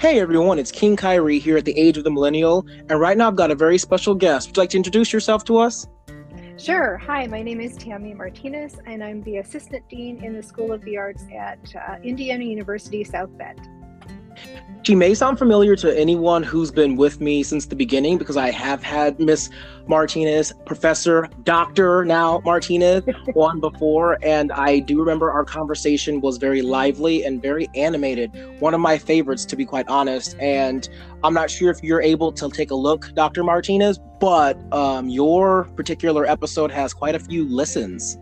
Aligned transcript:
Hey 0.00 0.18
everyone, 0.18 0.58
it's 0.58 0.72
King 0.72 0.96
Kyrie 0.96 1.38
here 1.38 1.58
at 1.58 1.66
the 1.66 1.78
Age 1.78 1.98
of 1.98 2.04
the 2.04 2.10
Millennial, 2.10 2.66
and 2.88 2.98
right 2.98 3.18
now 3.18 3.28
I've 3.28 3.36
got 3.36 3.50
a 3.50 3.54
very 3.54 3.76
special 3.76 4.14
guest. 4.14 4.48
Would 4.48 4.56
you 4.56 4.62
like 4.62 4.70
to 4.70 4.78
introduce 4.78 5.12
yourself 5.12 5.44
to 5.44 5.58
us? 5.58 5.86
Sure. 6.56 6.96
Hi, 6.96 7.26
my 7.26 7.42
name 7.42 7.60
is 7.60 7.76
Tami 7.76 8.16
Martinez, 8.16 8.78
and 8.86 9.04
I'm 9.04 9.22
the 9.24 9.36
Assistant 9.36 9.86
Dean 9.90 10.24
in 10.24 10.32
the 10.32 10.42
School 10.42 10.72
of 10.72 10.82
the 10.86 10.96
Arts 10.96 11.26
at 11.38 11.58
uh, 11.76 11.96
Indiana 12.02 12.44
University 12.44 13.04
South 13.04 13.36
Bend. 13.36 13.60
She 14.82 14.94
may 14.94 15.12
sound 15.12 15.38
familiar 15.38 15.76
to 15.76 15.98
anyone 15.98 16.42
who's 16.42 16.70
been 16.70 16.96
with 16.96 17.20
me 17.20 17.42
since 17.42 17.66
the 17.66 17.76
beginning 17.76 18.16
because 18.16 18.38
I 18.38 18.50
have 18.50 18.82
had 18.82 19.20
Miss 19.20 19.50
Martinez, 19.86 20.54
Professor 20.64 21.28
Dr. 21.42 22.04
now 22.06 22.40
Martinez 22.46 23.04
on 23.36 23.60
before. 23.60 24.18
And 24.22 24.50
I 24.52 24.78
do 24.78 24.98
remember 24.98 25.30
our 25.30 25.44
conversation 25.44 26.22
was 26.22 26.38
very 26.38 26.62
lively 26.62 27.24
and 27.24 27.42
very 27.42 27.68
animated. 27.74 28.30
One 28.60 28.72
of 28.72 28.80
my 28.80 28.96
favorites, 28.96 29.44
to 29.46 29.56
be 29.56 29.66
quite 29.66 29.86
honest. 29.88 30.34
And 30.40 30.88
I'm 31.22 31.34
not 31.34 31.50
sure 31.50 31.70
if 31.70 31.82
you're 31.82 32.02
able 32.02 32.32
to 32.32 32.48
take 32.48 32.70
a 32.70 32.74
look, 32.76 33.14
Dr. 33.14 33.44
Martinez, 33.44 34.00
but 34.18 34.56
um, 34.72 35.10
your 35.10 35.64
particular 35.76 36.24
episode 36.24 36.70
has 36.70 36.94
quite 36.94 37.14
a 37.14 37.20
few 37.20 37.44
listens. 37.44 38.18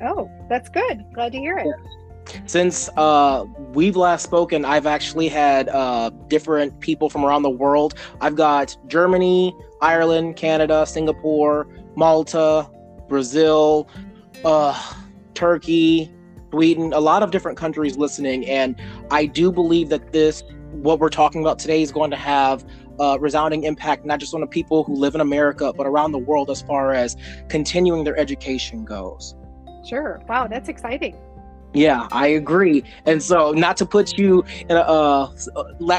Oh, 0.00 0.30
that's 0.48 0.68
good. 0.68 1.04
Glad 1.12 1.32
to 1.32 1.38
hear 1.38 1.58
it. 1.58 1.66
Yeah 1.66 2.07
since 2.46 2.88
uh, 2.96 3.44
we've 3.72 3.96
last 3.96 4.22
spoken, 4.22 4.64
I've 4.64 4.86
actually 4.86 5.28
had 5.28 5.68
uh, 5.68 6.10
different 6.28 6.80
people 6.80 7.10
from 7.10 7.24
around 7.24 7.42
the 7.42 7.50
world. 7.50 7.94
I've 8.20 8.36
got 8.36 8.76
Germany, 8.86 9.54
Ireland, 9.80 10.36
Canada, 10.36 10.86
Singapore, 10.86 11.66
Malta, 11.96 12.68
Brazil, 13.08 13.88
uh, 14.44 14.94
Turkey, 15.34 16.12
Sweden, 16.50 16.92
a 16.92 17.00
lot 17.00 17.22
of 17.22 17.30
different 17.30 17.58
countries 17.58 17.96
listening. 17.96 18.46
And 18.46 18.80
I 19.10 19.26
do 19.26 19.52
believe 19.52 19.88
that 19.90 20.12
this, 20.12 20.42
what 20.72 20.98
we're 20.98 21.08
talking 21.08 21.40
about 21.42 21.58
today, 21.58 21.82
is 21.82 21.92
going 21.92 22.10
to 22.10 22.16
have 22.16 22.64
a 22.98 23.18
resounding 23.18 23.64
impact, 23.64 24.04
not 24.04 24.18
just 24.18 24.34
on 24.34 24.40
the 24.40 24.46
people 24.46 24.84
who 24.84 24.94
live 24.94 25.14
in 25.14 25.20
America, 25.20 25.72
but 25.72 25.86
around 25.86 26.12
the 26.12 26.18
world 26.18 26.50
as 26.50 26.62
far 26.62 26.92
as 26.92 27.16
continuing 27.48 28.04
their 28.04 28.16
education 28.18 28.84
goes. 28.84 29.34
Sure. 29.86 30.20
Wow, 30.28 30.48
that's 30.48 30.68
exciting. 30.68 31.16
Yeah, 31.74 32.08
I 32.12 32.28
agree. 32.28 32.82
And 33.04 33.22
so, 33.22 33.52
not 33.52 33.76
to 33.78 33.86
put 33.86 34.16
you 34.16 34.44
in 34.68 34.76
a 34.76 34.80
uh, 34.80 35.32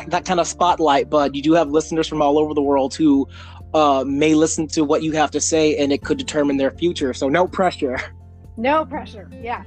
that 0.08 0.26
kind 0.26 0.40
of 0.40 0.48
spotlight, 0.48 1.10
but 1.10 1.36
you 1.36 1.42
do 1.42 1.54
have 1.54 1.70
listeners 1.70 2.08
from 2.08 2.22
all 2.22 2.40
over 2.40 2.54
the 2.54 2.62
world 2.62 2.96
who 2.96 3.28
uh, 3.74 4.04
may 4.06 4.34
listen 4.34 4.68
to 4.68 4.84
what 4.84 5.04
you 5.04 5.12
have 5.12 5.30
to 5.32 5.40
say, 5.40 5.78
and 5.78 5.94
it 5.94 6.04
could 6.04 6.18
determine 6.18 6.58
their 6.58 6.72
future. 6.72 7.14
So, 7.14 7.30
no 7.30 7.48
pressure. 7.48 8.00
No 8.58 8.86
pressure. 8.86 9.32
Yeah. 9.42 9.64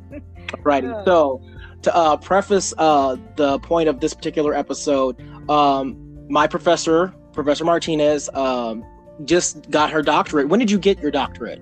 right. 0.62 0.82
So, 1.04 1.42
to 1.82 1.94
uh, 1.94 2.16
preface 2.16 2.72
uh, 2.78 3.16
the 3.36 3.58
point 3.58 3.90
of 3.90 4.00
this 4.00 4.14
particular 4.14 4.54
episode, 4.54 5.20
um, 5.50 5.98
my 6.30 6.46
professor, 6.46 7.14
Professor 7.34 7.66
Martinez, 7.66 8.30
um, 8.32 8.82
just 9.26 9.70
got 9.70 9.90
her 9.90 10.00
doctorate. 10.00 10.48
When 10.48 10.58
did 10.58 10.70
you 10.70 10.78
get 10.78 10.98
your 11.00 11.10
doctorate? 11.10 11.60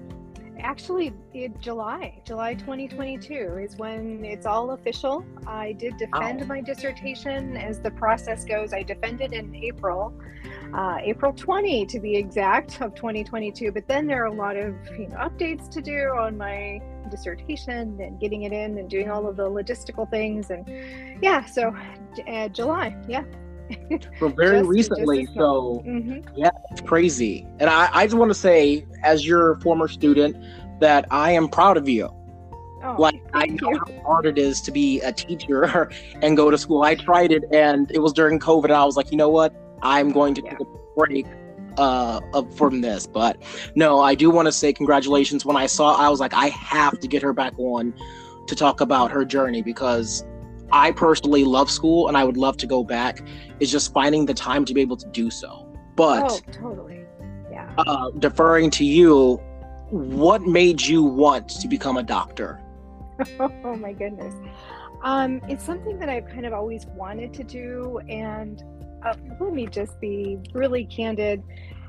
Actually 0.60 1.12
in 1.34 1.58
July, 1.60 2.20
July 2.24 2.54
2022 2.54 3.58
is 3.62 3.76
when 3.76 4.24
it's 4.24 4.46
all 4.46 4.72
official. 4.72 5.24
I 5.46 5.72
did 5.72 5.96
defend 5.96 6.42
oh. 6.42 6.46
my 6.46 6.60
dissertation 6.60 7.56
as 7.56 7.80
the 7.80 7.90
process 7.90 8.44
goes. 8.44 8.72
I 8.72 8.82
defended 8.82 9.32
in 9.32 9.54
April, 9.54 10.14
uh, 10.74 10.98
April 11.00 11.32
20 11.32 11.86
to 11.86 12.00
be 12.00 12.16
exact, 12.16 12.80
of 12.80 12.94
2022. 12.94 13.72
But 13.72 13.88
then 13.88 14.06
there 14.06 14.22
are 14.22 14.26
a 14.26 14.32
lot 14.32 14.56
of 14.56 14.74
you 14.98 15.08
know, 15.08 15.16
updates 15.16 15.68
to 15.70 15.82
do 15.82 16.14
on 16.18 16.36
my 16.36 16.80
dissertation 17.10 18.00
and 18.00 18.20
getting 18.20 18.42
it 18.42 18.52
in 18.52 18.78
and 18.78 18.88
doing 18.88 19.10
all 19.10 19.26
of 19.26 19.36
the 19.36 19.48
logistical 19.48 20.08
things. 20.10 20.50
And 20.50 20.66
yeah, 21.22 21.44
so 21.44 21.74
uh, 22.28 22.48
July, 22.48 22.96
yeah. 23.08 23.24
Well, 24.20 24.30
very 24.30 24.58
just, 24.58 24.68
recently. 24.68 25.24
Just 25.24 25.34
so 25.34 25.82
mm-hmm. 25.86 26.20
yeah, 26.36 26.50
it's 26.70 26.80
crazy. 26.80 27.46
And 27.58 27.70
I, 27.70 27.88
I 27.92 28.06
just 28.06 28.16
want 28.16 28.30
to 28.30 28.34
say, 28.34 28.86
as 29.02 29.26
your 29.26 29.56
former 29.60 29.88
student, 29.88 30.36
that 30.80 31.06
I 31.10 31.32
am 31.32 31.48
proud 31.48 31.76
of 31.76 31.88
you. 31.88 32.10
Oh, 32.82 32.96
like 32.98 33.22
I 33.34 33.46
know 33.46 33.72
you. 33.72 33.78
how 33.78 34.02
hard 34.02 34.26
it 34.26 34.38
is 34.38 34.60
to 34.62 34.72
be 34.72 35.00
a 35.00 35.12
teacher 35.12 35.90
and 36.22 36.36
go 36.36 36.50
to 36.50 36.56
school. 36.56 36.82
I 36.82 36.94
tried 36.94 37.30
it 37.30 37.44
and 37.52 37.90
it 37.90 37.98
was 37.98 38.12
during 38.12 38.38
COVID 38.38 38.64
and 38.64 38.72
I 38.72 38.84
was 38.84 38.96
like, 38.96 39.10
you 39.10 39.16
know 39.16 39.28
what? 39.28 39.54
I'm 39.82 40.12
going 40.12 40.34
to 40.34 40.42
yeah. 40.42 40.50
take 40.50 40.60
a 40.60 40.64
break 40.96 41.26
uh 41.76 42.20
from 42.56 42.80
this. 42.80 43.06
But 43.06 43.42
no, 43.74 44.00
I 44.00 44.14
do 44.14 44.30
want 44.30 44.46
to 44.46 44.52
say 44.52 44.72
congratulations. 44.72 45.44
When 45.44 45.56
I 45.56 45.66
saw 45.66 45.94
I 45.94 46.08
was 46.08 46.20
like, 46.20 46.32
I 46.32 46.48
have 46.48 46.98
to 47.00 47.06
get 47.06 47.22
her 47.22 47.32
back 47.32 47.52
on 47.58 47.94
to 48.46 48.56
talk 48.56 48.80
about 48.80 49.10
her 49.10 49.24
journey 49.24 49.62
because 49.62 50.24
I 50.72 50.92
personally 50.92 51.44
love 51.44 51.70
school 51.70 52.08
and 52.08 52.16
I 52.16 52.24
would 52.24 52.36
love 52.36 52.56
to 52.58 52.66
go 52.66 52.84
back. 52.84 53.22
It's 53.58 53.70
just 53.70 53.92
finding 53.92 54.26
the 54.26 54.34
time 54.34 54.64
to 54.64 54.74
be 54.74 54.80
able 54.80 54.96
to 54.96 55.06
do 55.08 55.30
so. 55.30 55.66
But 55.96 56.30
oh, 56.30 56.52
totally. 56.52 57.04
Yeah. 57.50 57.72
Uh, 57.78 58.10
deferring 58.18 58.70
to 58.70 58.84
you, 58.84 59.36
what 59.90 60.42
made 60.42 60.80
you 60.80 61.02
want 61.02 61.48
to 61.48 61.68
become 61.68 61.96
a 61.96 62.02
doctor? 62.02 62.60
oh 63.40 63.76
my 63.76 63.92
goodness. 63.92 64.34
Um, 65.02 65.40
it's 65.48 65.64
something 65.64 65.98
that 65.98 66.08
I've 66.08 66.28
kind 66.28 66.46
of 66.46 66.52
always 66.52 66.86
wanted 66.86 67.34
to 67.34 67.44
do. 67.44 68.00
And 68.08 68.62
uh, 69.04 69.14
let 69.40 69.52
me 69.52 69.66
just 69.66 69.98
be 70.00 70.38
really 70.52 70.84
candid. 70.84 71.42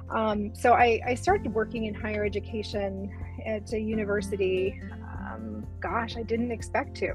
Um, 0.10 0.54
so 0.54 0.74
I, 0.74 1.00
I, 1.06 1.16
started 1.16 1.54
working 1.54 1.86
in 1.86 1.94
higher 1.94 2.26
education 2.26 3.10
at 3.46 3.72
a 3.72 3.80
university. 3.80 4.82
Um, 4.92 5.66
gosh, 5.80 6.18
I 6.18 6.24
didn't 6.24 6.52
expect 6.52 6.96
to. 6.98 7.14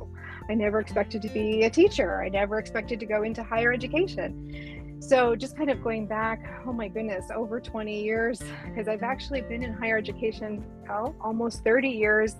I 0.48 0.54
never 0.54 0.80
expected 0.80 1.22
to 1.22 1.28
be 1.28 1.64
a 1.64 1.70
teacher. 1.70 2.22
I 2.22 2.28
never 2.28 2.58
expected 2.58 3.00
to 3.00 3.06
go 3.06 3.22
into 3.22 3.42
higher 3.42 3.72
education. 3.72 4.76
So, 4.98 5.36
just 5.36 5.56
kind 5.56 5.70
of 5.70 5.82
going 5.82 6.06
back, 6.06 6.62
oh 6.66 6.72
my 6.72 6.88
goodness, 6.88 7.26
over 7.34 7.60
20 7.60 8.02
years, 8.02 8.42
because 8.64 8.88
I've 8.88 9.02
actually 9.02 9.42
been 9.42 9.62
in 9.62 9.72
higher 9.72 9.98
education, 9.98 10.64
oh, 10.90 11.14
almost 11.20 11.62
30 11.64 11.88
years. 11.88 12.36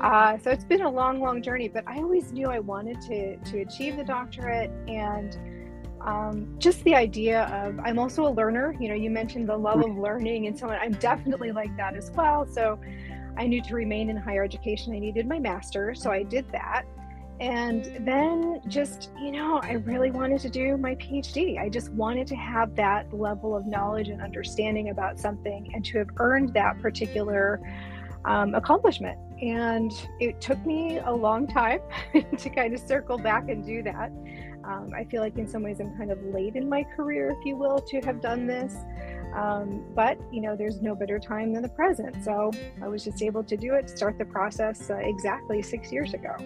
Uh, 0.00 0.38
so, 0.38 0.50
it's 0.50 0.64
been 0.64 0.80
a 0.80 0.90
long, 0.90 1.20
long 1.20 1.42
journey, 1.42 1.68
but 1.68 1.84
I 1.86 1.98
always 1.98 2.32
knew 2.32 2.48
I 2.48 2.58
wanted 2.58 3.00
to, 3.02 3.36
to 3.36 3.60
achieve 3.60 3.96
the 3.96 4.04
doctorate 4.04 4.70
and 4.88 5.38
um, 6.00 6.56
just 6.58 6.82
the 6.84 6.94
idea 6.94 7.42
of 7.44 7.78
I'm 7.80 7.98
also 7.98 8.26
a 8.26 8.32
learner. 8.32 8.74
You 8.80 8.88
know, 8.88 8.94
you 8.94 9.10
mentioned 9.10 9.48
the 9.48 9.56
love 9.56 9.84
of 9.84 9.96
learning 9.98 10.46
and 10.46 10.58
so 10.58 10.68
on. 10.68 10.78
I'm 10.80 10.92
definitely 10.92 11.52
like 11.52 11.76
that 11.76 11.94
as 11.96 12.10
well. 12.12 12.46
So, 12.46 12.80
I 13.36 13.46
knew 13.46 13.62
to 13.62 13.74
remain 13.74 14.08
in 14.08 14.16
higher 14.16 14.42
education, 14.42 14.94
I 14.94 14.98
needed 14.98 15.28
my 15.28 15.38
master's. 15.38 16.02
So, 16.02 16.10
I 16.10 16.22
did 16.22 16.50
that. 16.52 16.86
And 17.40 18.06
then 18.06 18.60
just, 18.68 19.10
you 19.18 19.32
know, 19.32 19.60
I 19.62 19.72
really 19.72 20.10
wanted 20.10 20.42
to 20.42 20.50
do 20.50 20.76
my 20.76 20.94
PhD. 20.96 21.58
I 21.58 21.70
just 21.70 21.90
wanted 21.92 22.26
to 22.26 22.36
have 22.36 22.76
that 22.76 23.12
level 23.14 23.56
of 23.56 23.66
knowledge 23.66 24.08
and 24.10 24.20
understanding 24.20 24.90
about 24.90 25.18
something 25.18 25.70
and 25.72 25.82
to 25.86 25.98
have 25.98 26.08
earned 26.18 26.52
that 26.52 26.78
particular 26.82 27.58
um, 28.26 28.54
accomplishment. 28.54 29.18
And 29.40 29.90
it 30.20 30.38
took 30.42 30.64
me 30.66 30.98
a 30.98 31.10
long 31.10 31.46
time 31.46 31.80
to 32.36 32.50
kind 32.50 32.74
of 32.74 32.80
circle 32.80 33.16
back 33.16 33.48
and 33.48 33.64
do 33.64 33.82
that. 33.84 34.12
Um, 34.64 34.92
I 34.94 35.04
feel 35.04 35.22
like 35.22 35.38
in 35.38 35.48
some 35.48 35.62
ways 35.62 35.80
I'm 35.80 35.96
kind 35.96 36.10
of 36.10 36.22
late 36.22 36.56
in 36.56 36.68
my 36.68 36.84
career, 36.84 37.34
if 37.38 37.44
you 37.46 37.56
will, 37.56 37.78
to 37.78 38.00
have 38.02 38.20
done 38.20 38.46
this. 38.46 38.76
Um, 39.34 39.84
but 39.94 40.18
you 40.30 40.42
know, 40.42 40.56
there's 40.56 40.82
no 40.82 40.94
better 40.94 41.18
time 41.18 41.54
than 41.54 41.62
the 41.62 41.68
present. 41.70 42.22
So 42.22 42.50
I 42.82 42.88
was 42.88 43.02
just 43.02 43.22
able 43.22 43.44
to 43.44 43.56
do 43.56 43.74
it, 43.74 43.88
start 43.88 44.18
the 44.18 44.26
process 44.26 44.90
uh, 44.90 44.96
exactly 44.96 45.62
six 45.62 45.90
years 45.90 46.12
ago. 46.12 46.36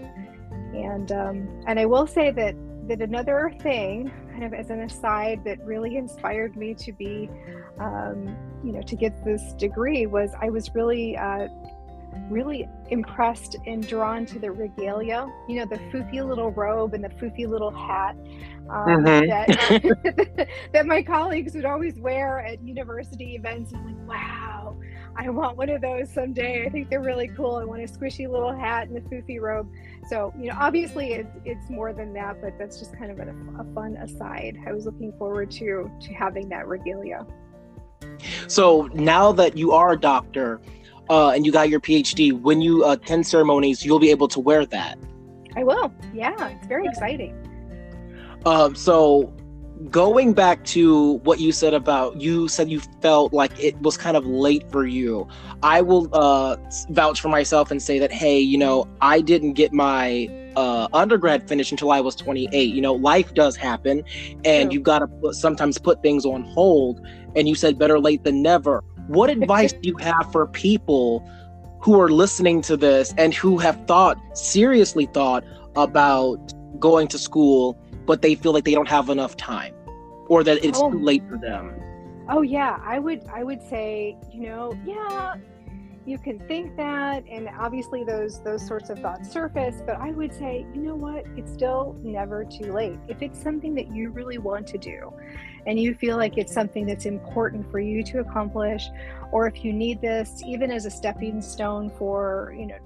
And 0.83 1.13
um, 1.13 1.63
and 1.67 1.79
I 1.79 1.87
will 1.87 2.07
say 2.07 2.31
that 2.31 2.55
that 2.89 3.01
another 3.01 3.53
thing, 3.61 4.13
kind 4.33 4.45
of 4.45 4.53
as 4.53 4.71
an 4.71 4.81
aside, 4.81 5.45
that 5.45 5.65
really 5.65 5.97
inspired 5.97 6.57
me 6.57 6.75
to 6.75 6.93
be, 6.93 7.31
um, 7.79 8.37
you 8.63 8.73
know, 8.73 8.83
to 8.83 8.97
get 8.97 9.25
this 9.25 9.55
degree 9.55 10.07
was 10.07 10.33
I 10.41 10.51
was 10.51 10.75
really. 10.75 11.17
Uh, 11.17 11.49
really 12.31 12.69
impressed 12.91 13.57
and 13.67 13.87
drawn 13.87 14.25
to 14.25 14.39
the 14.39 14.49
regalia 14.51 15.27
you 15.49 15.57
know 15.57 15.67
the 15.67 15.79
foofy 15.91 16.25
little 16.25 16.53
robe 16.53 16.95
and 16.95 17.03
the 17.03 17.09
foofy 17.09 17.45
little 17.45 17.73
hat 17.73 18.15
um, 18.71 19.05
mm-hmm. 19.05 19.29
that, 19.29 20.49
that 20.73 20.87
my 20.87 21.03
colleagues 21.03 21.55
would 21.55 21.65
always 21.65 21.99
wear 21.99 22.39
at 22.41 22.63
university 22.63 23.35
events 23.35 23.73
i'm 23.75 23.85
like 23.85 24.09
wow 24.09 24.44
I 25.17 25.29
want 25.31 25.57
one 25.57 25.69
of 25.69 25.81
those 25.81 26.13
someday. 26.13 26.67
I 26.67 26.69
think 26.69 26.91
they're 26.91 27.01
really 27.01 27.29
cool. 27.29 27.57
I 27.57 27.65
want 27.65 27.83
a 27.83 27.87
squishy 27.87 28.29
little 28.29 28.53
hat 28.53 28.89
and 28.89 28.97
a 28.97 29.01
foofy 29.01 29.41
robe. 29.41 29.71
So, 30.09 30.33
you 30.39 30.49
know, 30.49 30.57
obviously 30.61 31.13
it's, 31.13 31.31
it's 31.45 31.71
more 31.71 31.93
than 31.93 32.13
that, 32.15 32.41
but 32.43 32.59
that's 32.59 32.79
just 32.79 32.97
kind 32.99 33.11
of 33.11 33.19
a, 33.21 33.35
a 33.61 33.75
fun 33.75 33.97
aside. 33.97 34.59
I 34.67 34.73
was 34.73 34.87
looking 34.87 35.13
forward 35.19 35.51
to 35.53 35.91
to 36.01 36.13
having 36.13 36.49
that 36.49 36.67
regalia. 36.67 37.27
So 38.49 38.89
now 38.93 39.33
that 39.33 39.57
you 39.57 39.73
are 39.73 39.93
a 39.93 39.99
doctor 39.99 40.61
uh, 41.09 41.31
and 41.31 41.47
you 41.47 41.53
got 41.53 41.69
your 41.69 41.81
PhD, 41.81 42.39
when 42.39 42.61
you 42.61 42.85
attend 42.89 43.27
ceremonies, 43.27 43.85
you'll 43.85 43.99
be 43.99 44.11
able 44.11 44.29
to 44.29 44.41
wear 44.41 44.67
that. 44.67 44.99
I 45.57 45.65
will. 45.65 45.93
Yeah, 46.13 46.49
it's 46.49 46.67
very 46.67 46.87
exciting. 46.87 47.35
Um, 48.45 48.75
so 48.75 49.33
going 49.91 50.33
back 50.33 50.65
to 50.65 51.15
what 51.25 51.41
you 51.41 51.53
said 51.53 51.75
about 51.75 52.21
you 52.21 52.49
said 52.49 52.71
you 52.71 52.81
felt 53.03 53.33
like 53.33 53.53
it 53.63 53.79
was 53.83 53.97
kind 53.97 54.17
of 54.17 54.25
late 54.25 54.71
for 54.71 54.87
you 54.87 55.27
i 55.63 55.81
will 55.83 56.09
uh, 56.13 56.57
vouch 56.91 57.21
for 57.21 57.29
myself 57.29 57.71
and 57.71 57.83
say 57.83 57.99
that 57.99 58.11
hey 58.11 58.39
you 58.39 58.57
know 58.57 58.89
i 59.01 59.21
didn't 59.21 59.53
get 59.53 59.73
my 59.73 60.29
uh, 60.57 60.89
undergrad 60.93 61.49
finished 61.49 61.73
until 61.73 61.91
I 61.91 62.01
was 62.01 62.15
28. 62.15 62.73
You 62.73 62.81
know, 62.81 62.95
life 62.95 63.35
does 63.35 63.57
happen, 63.57 64.05
and 64.45 64.73
you've 64.73 64.85
got 64.85 65.01
to 65.01 65.33
sometimes 65.33 65.79
put 65.79 66.01
things 66.03 66.25
on 66.25 66.45
hold. 66.45 67.05
And 67.37 67.49
you 67.49 67.57
said 67.57 67.79
better 67.79 67.99
late 67.99 68.23
than 68.23 68.43
never. 68.43 68.85
What 69.09 69.31
advice 69.31 69.73
do 69.73 69.81
you 69.83 69.97
have 69.97 70.31
for 70.31 70.47
people 70.47 71.29
who 71.81 72.01
are 72.01 72.09
listening 72.09 72.63
to 72.63 72.77
this 72.77 73.13
and 73.19 73.35
who 73.35 73.59
have 73.59 73.85
thought 73.87 74.17
seriously 74.37 75.07
thought 75.07 75.45
about 75.77 76.55
going 76.79 77.09
to 77.09 77.19
school, 77.19 77.79
but 78.07 78.23
they 78.23 78.35
feel 78.35 78.53
like 78.53 78.65
they 78.65 78.75
don't 78.75 78.89
have 78.89 79.09
enough 79.11 79.37
time, 79.37 79.75
or 80.29 80.45
that 80.45 80.65
it's 80.65 80.79
oh. 80.81 80.91
too 80.91 80.99
late 80.99 81.23
for 81.29 81.39
them? 81.39 81.75
Oh 82.29 82.43
yeah, 82.43 82.81
I 82.85 82.99
would 82.99 83.23
I 83.33 83.45
would 83.45 83.63
say, 83.63 84.17
you 84.33 84.49
know, 84.49 84.79
yeah, 84.85 85.35
you 86.07 86.19
can 86.19 86.39
think 86.41 86.77
that 86.77 87.25
and 87.31 87.49
obviously 87.59 88.05
those 88.05 88.43
those 88.43 88.67
sorts 88.67 88.91
of 88.91 88.99
thoughts 88.99 89.31
surface 89.31 89.83
but 89.87 89.97
i 89.97 90.11
would 90.11 90.35
say 90.35 90.67
you 90.75 90.83
know 90.83 90.95
what 90.95 91.25
it's 91.37 91.53
still 91.53 91.97
never 92.03 92.45
too 92.45 92.73
late 92.73 92.99
if 93.09 93.23
it's 93.23 93.43
something 93.43 93.75
that 93.75 93.91
you 93.95 94.11
really 94.11 94.39
want 94.39 94.67
to 94.67 94.77
do 94.77 95.13
and 95.67 95.81
you 95.81 95.95
feel 95.95 96.17
like 96.17 96.37
it's 96.37 96.53
something 96.53 96.85
that's 96.85 97.07
important 97.07 97.69
for 97.71 97.81
you 97.81 98.03
to 98.03 98.21
accomplish 98.21 98.89
or 99.33 99.47
if 99.47 99.65
you 99.65 99.73
need 99.73 100.01
this 100.01 100.43
even 100.47 100.71
as 100.71 100.85
a 100.85 100.91
stepping 100.91 101.41
stone 101.41 101.91
for 101.99 102.55
you 102.59 102.67
know 102.67 102.77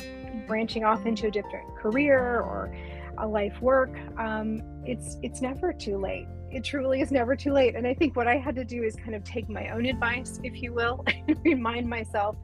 branching 0.46 0.84
off 0.84 1.04
into 1.04 1.26
a 1.26 1.30
different 1.30 1.66
career 1.76 2.40
or 2.40 2.72
a 3.18 3.26
life 3.26 3.60
work 3.60 3.90
um, 4.16 4.62
it's 4.88 5.16
it's 5.22 5.40
never 5.40 5.72
too 5.72 5.98
late 5.98 6.26
it 6.50 6.64
truly 6.64 7.00
is 7.00 7.10
never 7.10 7.36
too 7.36 7.52
late 7.52 7.76
and 7.76 7.86
i 7.86 7.94
think 7.94 8.16
what 8.16 8.26
i 8.26 8.36
had 8.36 8.54
to 8.54 8.64
do 8.64 8.82
is 8.82 8.96
kind 8.96 9.14
of 9.14 9.22
take 9.22 9.48
my 9.48 9.68
own 9.70 9.84
advice 9.86 10.40
if 10.42 10.62
you 10.62 10.72
will 10.72 11.04
and 11.28 11.38
remind 11.44 11.88
myself 11.88 12.36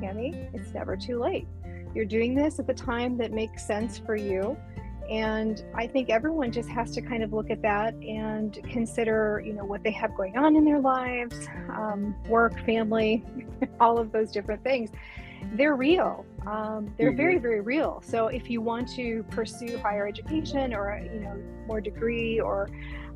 Tami, 0.00 0.48
it's 0.54 0.72
never 0.72 0.96
too 0.96 1.20
late. 1.20 1.46
You're 1.94 2.06
doing 2.06 2.34
this 2.34 2.58
at 2.58 2.66
the 2.66 2.74
time 2.74 3.16
that 3.18 3.32
makes 3.32 3.64
sense 3.64 3.98
for 3.98 4.16
you. 4.16 4.56
And 5.10 5.64
I 5.74 5.88
think 5.88 6.08
everyone 6.08 6.52
just 6.52 6.68
has 6.68 6.92
to 6.92 7.02
kind 7.02 7.24
of 7.24 7.32
look 7.32 7.50
at 7.50 7.60
that 7.62 7.94
and 7.94 8.56
consider, 8.70 9.42
you 9.44 9.52
know, 9.52 9.64
what 9.64 9.82
they 9.82 9.90
have 9.90 10.16
going 10.16 10.36
on 10.36 10.54
in 10.54 10.64
their 10.64 10.78
lives, 10.78 11.48
um, 11.70 12.14
work, 12.28 12.64
family, 12.64 13.24
all 13.80 13.98
of 13.98 14.12
those 14.12 14.30
different 14.30 14.62
things. 14.62 14.90
They're 15.54 15.74
real. 15.74 16.24
Um, 16.46 16.92
they're 16.96 17.08
mm-hmm. 17.08 17.16
very, 17.16 17.38
very 17.38 17.60
real. 17.60 18.02
So 18.04 18.28
if 18.28 18.48
you 18.48 18.60
want 18.60 18.88
to 18.94 19.22
pursue 19.30 19.78
higher 19.78 20.06
education 20.06 20.74
or, 20.74 21.00
you 21.12 21.20
know, 21.20 21.36
more 21.66 21.80
degree 21.80 22.40
or 22.40 22.70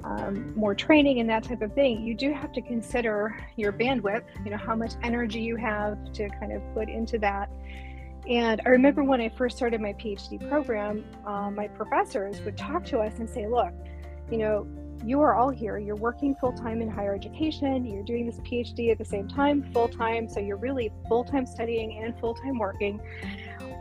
um, 0.05 0.55
more 0.55 0.75
training 0.75 1.21
and 1.21 1.31
that 1.31 1.45
type 1.45 1.63
of 1.63 1.73
thing, 1.75 2.03
you 2.05 2.15
do 2.15 2.33
have 2.33 2.53
to 2.53 2.61
consider 2.61 3.39
your 3.57 3.73
bandwidth, 3.73 4.25
you 4.45 4.51
know, 4.51 4.59
how 4.59 4.77
much 4.77 4.93
energy 5.03 5.41
you 5.41 5.57
have 5.57 6.13
to 6.13 6.29
kind 6.41 6.53
of 6.53 6.63
put 6.75 6.89
into 6.89 7.19
that. 7.19 7.49
And 8.29 8.61
I 8.65 8.71
remember 8.71 9.03
when 9.03 9.21
I 9.21 9.29
first 9.31 9.57
started 9.57 9.81
my 9.81 9.93
PhD 9.95 10.49
program, 10.49 11.05
um, 11.27 11.55
my 11.55 11.69
professors 11.69 12.41
would 12.43 12.57
talk 12.57 12.85
to 12.87 12.99
us 12.99 13.19
and 13.19 13.29
say, 13.29 13.47
look, 13.47 13.73
you 14.31 14.39
know, 14.39 14.67
you 15.05 15.21
are 15.21 15.35
all 15.35 15.51
here. 15.51 15.79
You're 15.79 15.97
working 15.97 16.35
full 16.37 16.53
time 16.53 16.81
in 16.81 16.89
higher 16.89 17.15
education. 17.15 17.85
You're 17.85 18.05
doing 18.05 18.27
this 18.27 18.39
PhD 18.41 18.91
at 18.91 18.99
the 18.99 19.05
same 19.05 19.29
time, 19.29 19.71
full 19.73 19.89
time. 19.89 20.29
So 20.29 20.41
you're 20.41 20.57
really 20.57 20.91
full 21.09 21.25
time 21.25 21.47
studying 21.47 22.03
and 22.03 22.19
full 22.19 22.35
time 22.35 22.59
working. 22.59 23.01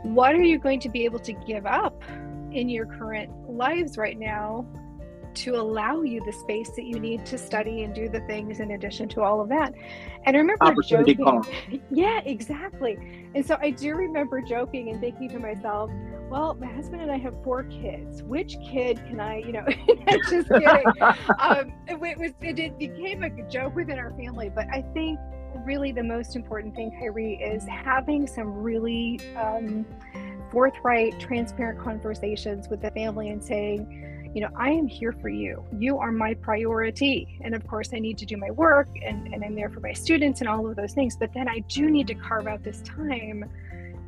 What 0.02 0.34
are 0.34 0.42
you 0.42 0.58
going 0.58 0.80
to 0.80 0.88
be 0.88 1.04
able 1.04 1.20
to 1.20 1.32
give 1.32 1.66
up 1.66 2.02
in 2.52 2.68
your 2.68 2.86
current 2.86 3.30
lives 3.48 3.96
right 3.96 4.18
now 4.18 4.66
to 5.34 5.56
allow 5.56 6.02
you 6.02 6.22
the 6.24 6.32
space 6.32 6.70
that 6.70 6.84
you 6.84 6.98
need 6.98 7.26
to 7.26 7.38
study 7.38 7.82
and 7.82 7.94
do 7.94 8.08
the 8.08 8.20
things 8.20 8.60
in 8.60 8.72
addition 8.72 9.08
to 9.10 9.22
all 9.22 9.40
of 9.40 9.48
that. 9.48 9.74
And 10.26 10.36
I 10.36 10.40
remember 10.40 10.82
joking. 10.82 11.44
Yeah, 11.90 12.20
exactly. 12.24 12.96
And 13.34 13.44
so 13.44 13.56
I 13.60 13.70
do 13.70 13.94
remember 13.94 14.40
joking 14.40 14.90
and 14.90 15.00
thinking 15.00 15.28
to 15.30 15.38
myself, 15.38 15.90
well, 16.30 16.54
my 16.54 16.66
husband 16.66 17.02
and 17.02 17.10
I 17.10 17.18
have 17.18 17.34
four 17.44 17.64
kids. 17.64 18.22
Which 18.22 18.56
kid 18.66 18.96
can 19.06 19.20
I, 19.20 19.38
you 19.38 19.52
know, 19.52 19.64
just 20.28 20.48
kidding. 20.48 20.84
um, 21.38 21.72
it, 21.86 21.98
was, 21.98 22.32
it 22.40 22.78
became 22.78 23.22
a 23.22 23.30
joke 23.48 23.74
within 23.74 23.98
our 23.98 24.12
family. 24.16 24.50
But 24.54 24.66
I 24.72 24.82
think 24.94 25.18
really 25.64 25.92
the 25.92 26.02
most 26.02 26.36
important 26.36 26.74
thing, 26.74 26.90
Kyrie, 26.98 27.34
is 27.34 27.64
having 27.66 28.26
some 28.26 28.48
really 28.48 29.20
um, 29.36 29.86
forthright, 30.50 31.18
transparent 31.18 31.80
conversations 31.80 32.68
with 32.68 32.80
the 32.80 32.90
family 32.92 33.30
and 33.30 33.42
saying, 33.42 34.13
you 34.34 34.40
know, 34.40 34.50
I 34.56 34.70
am 34.70 34.88
here 34.88 35.12
for 35.12 35.28
you. 35.28 35.64
You 35.78 35.98
are 35.98 36.10
my 36.10 36.34
priority. 36.34 37.38
And 37.42 37.54
of 37.54 37.64
course, 37.68 37.90
I 37.94 38.00
need 38.00 38.18
to 38.18 38.26
do 38.26 38.36
my 38.36 38.50
work 38.50 38.88
and, 39.00 39.32
and 39.32 39.44
I'm 39.44 39.54
there 39.54 39.70
for 39.70 39.78
my 39.78 39.92
students 39.92 40.40
and 40.40 40.48
all 40.48 40.68
of 40.68 40.74
those 40.74 40.92
things. 40.92 41.16
But 41.16 41.32
then 41.32 41.48
I 41.48 41.60
do 41.60 41.88
need 41.88 42.08
to 42.08 42.14
carve 42.14 42.48
out 42.48 42.64
this 42.64 42.82
time 42.82 43.48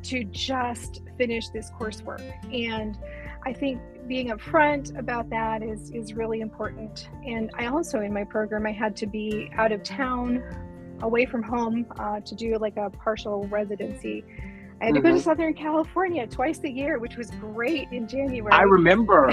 to 0.03 0.25
just 0.25 1.01
finish 1.17 1.47
this 1.49 1.71
coursework. 1.79 2.21
And 2.53 2.97
I 3.45 3.53
think 3.53 3.79
being 4.07 4.27
upfront 4.29 4.97
about 4.97 5.29
that 5.29 5.63
is 5.63 5.91
is 5.91 6.13
really 6.13 6.41
important. 6.41 7.09
And 7.25 7.49
I 7.55 7.67
also 7.67 8.01
in 8.01 8.13
my 8.13 8.25
program 8.25 8.65
I 8.65 8.73
had 8.73 8.97
to 8.97 9.07
be 9.07 9.49
out 9.55 9.71
of 9.71 9.81
town, 9.83 10.43
away 11.01 11.25
from 11.25 11.41
home, 11.41 11.85
uh, 11.97 12.19
to 12.19 12.35
do 12.35 12.57
like 12.57 12.75
a 12.75 12.89
partial 12.89 13.47
residency 13.47 14.25
I 14.79 14.85
had 14.85 14.93
to 14.93 14.99
mm-hmm. 14.99 15.09
go 15.09 15.15
to. 15.15 15.21
Southern 15.21 15.53
California 15.53 16.27
twice 16.27 16.59
a 16.63 16.69
year, 16.69 16.99
which 16.99 17.17
was 17.17 17.31
great 17.31 17.87
in 17.91 18.07
January. 18.07 18.51
I 18.51 18.61
remember. 18.61 19.31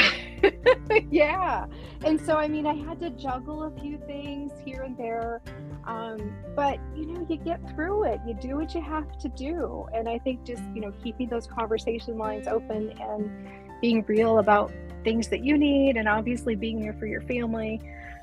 yeah. 1.11 1.67
And 2.05 2.19
so, 2.21 2.37
I 2.37 2.49
mean, 2.49 2.67
I 2.67 2.75
had 2.75 2.99
to 3.01 3.11
juggle 3.11 3.65
a 3.65 3.71
few 3.81 3.99
things 4.07 4.53
here 4.65 4.83
and 4.83 4.97
there. 4.97 5.43
Um, 5.87 6.35
but, 6.57 6.79
you 6.97 7.07
know, 7.07 7.27
you 7.29 7.37
get 7.37 7.61
through 7.75 8.05
it. 8.05 8.21
You 8.27 8.35
do 8.35 8.57
what 8.57 8.75
you 8.75 8.81
have 8.81 9.19
to 9.19 9.29
do. 9.29 9.87
And 9.93 10.09
I 10.09 10.19
think 10.19 10.45
just, 10.45 10.63
you 10.75 10.81
know, 10.81 10.93
keeping 11.03 11.29
those 11.29 11.47
conversation 11.47 12.17
lines 12.17 12.47
open 12.47 12.91
and 12.99 13.49
being 13.83 14.03
real 14.09 14.39
about 14.39 14.73
things 15.05 15.29
that 15.29 15.45
you 15.45 15.59
need 15.59 15.99
and 15.99 16.09
obviously 16.09 16.55
being 16.55 16.81
there 16.81 16.95
for 16.95 17.07
your 17.07 17.21
family, 17.21 17.83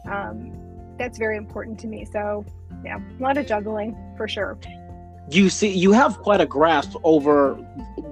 um, 0.09 0.51
that's 0.97 1.19
very 1.19 1.37
important 1.37 1.79
to 1.79 1.87
me. 1.87 2.03
So, 2.03 2.43
yeah, 2.83 2.97
a 2.97 3.21
lot 3.21 3.37
of 3.37 3.45
juggling 3.45 3.95
for 4.17 4.27
sure 4.27 4.57
you 5.31 5.49
see 5.49 5.69
you 5.69 5.91
have 5.91 6.19
quite 6.19 6.41
a 6.41 6.45
grasp 6.45 6.95
over 7.03 7.57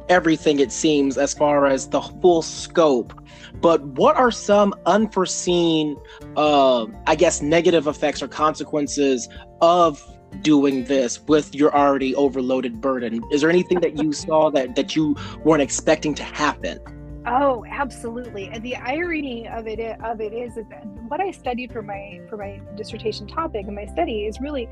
everything 0.08 0.60
it 0.60 0.72
seems 0.72 1.18
as 1.18 1.34
far 1.34 1.68
as 1.68 1.88
the 1.90 2.02
full 2.02 2.42
scope. 2.42 3.14
But 3.62 3.84
what 3.84 4.16
are 4.16 4.32
some 4.32 4.74
unforeseen 4.86 5.98
uh, 6.36 6.86
i 7.08 7.16
guess 7.16 7.42
negative 7.42 7.88
effects 7.88 8.22
or 8.22 8.28
consequences 8.28 9.28
of 9.62 10.02
doing 10.42 10.84
this 10.86 11.20
with 11.28 11.54
your 11.56 11.76
already 11.76 12.16
overloaded 12.16 12.82
burden? 12.82 13.24
Is 13.32 13.42
there 13.42 13.50
anything 13.50 13.80
that 13.82 14.02
you 14.02 14.14
saw 14.26 14.50
that 14.52 14.76
that 14.76 14.96
you 14.96 15.16
weren't 15.44 15.62
expecting 15.62 16.16
to 16.16 16.24
happen? 16.24 16.80
Oh, 17.26 17.66
absolutely. 17.70 18.50
And 18.52 18.64
the 18.64 18.76
irony 18.78 19.48
of 19.48 19.68
it 19.68 19.80
of 20.02 20.22
it 20.22 20.34
is, 20.34 20.58
is 20.58 20.66
that 20.70 20.86
what 21.10 21.20
I 21.20 21.32
studied 21.32 21.72
for 21.72 21.82
my 21.82 22.22
for 22.30 22.38
my 22.38 22.62
dissertation 22.76 23.28
topic 23.28 23.68
and 23.68 23.76
my 23.76 23.86
study 23.86 24.26
is 24.26 24.40
really 24.40 24.70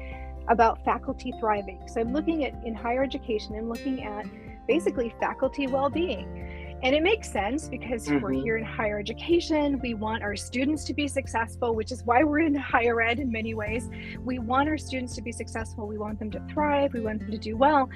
about 0.49 0.83
faculty 0.83 1.33
thriving. 1.39 1.81
So 1.87 2.01
I'm 2.01 2.13
looking 2.13 2.45
at 2.45 2.53
in 2.65 2.73
higher 2.73 3.03
education, 3.03 3.55
I'm 3.55 3.69
looking 3.69 4.03
at 4.03 4.25
basically 4.67 5.13
faculty 5.19 5.67
well-being. 5.67 6.77
And 6.83 6.95
it 6.95 7.01
makes 7.01 7.31
sense 7.31 7.67
because 7.67 8.07
mm-hmm. 8.07 8.21
we're 8.21 8.33
here 8.33 8.57
in 8.57 8.63
higher 8.63 8.99
education. 8.99 9.79
We 9.81 9.95
want 9.95 10.21
our 10.21 10.35
students 10.35 10.83
to 10.85 10.93
be 10.93 11.07
successful, 11.07 11.73
which 11.73 11.91
is 11.91 12.03
why 12.03 12.23
we're 12.23 12.41
in 12.41 12.53
higher 12.53 13.01
ed 13.01 13.19
in 13.19 13.31
many 13.31 13.55
ways. 13.55 13.89
We 14.23 14.37
want 14.37 14.69
our 14.69 14.77
students 14.77 15.15
to 15.15 15.23
be 15.23 15.31
successful. 15.31 15.87
We 15.87 15.97
want 15.97 16.19
them 16.19 16.29
to 16.31 16.45
thrive. 16.53 16.93
We 16.93 16.99
want 16.99 17.21
them 17.21 17.31
to 17.31 17.37
do 17.39 17.57
well. 17.57 17.89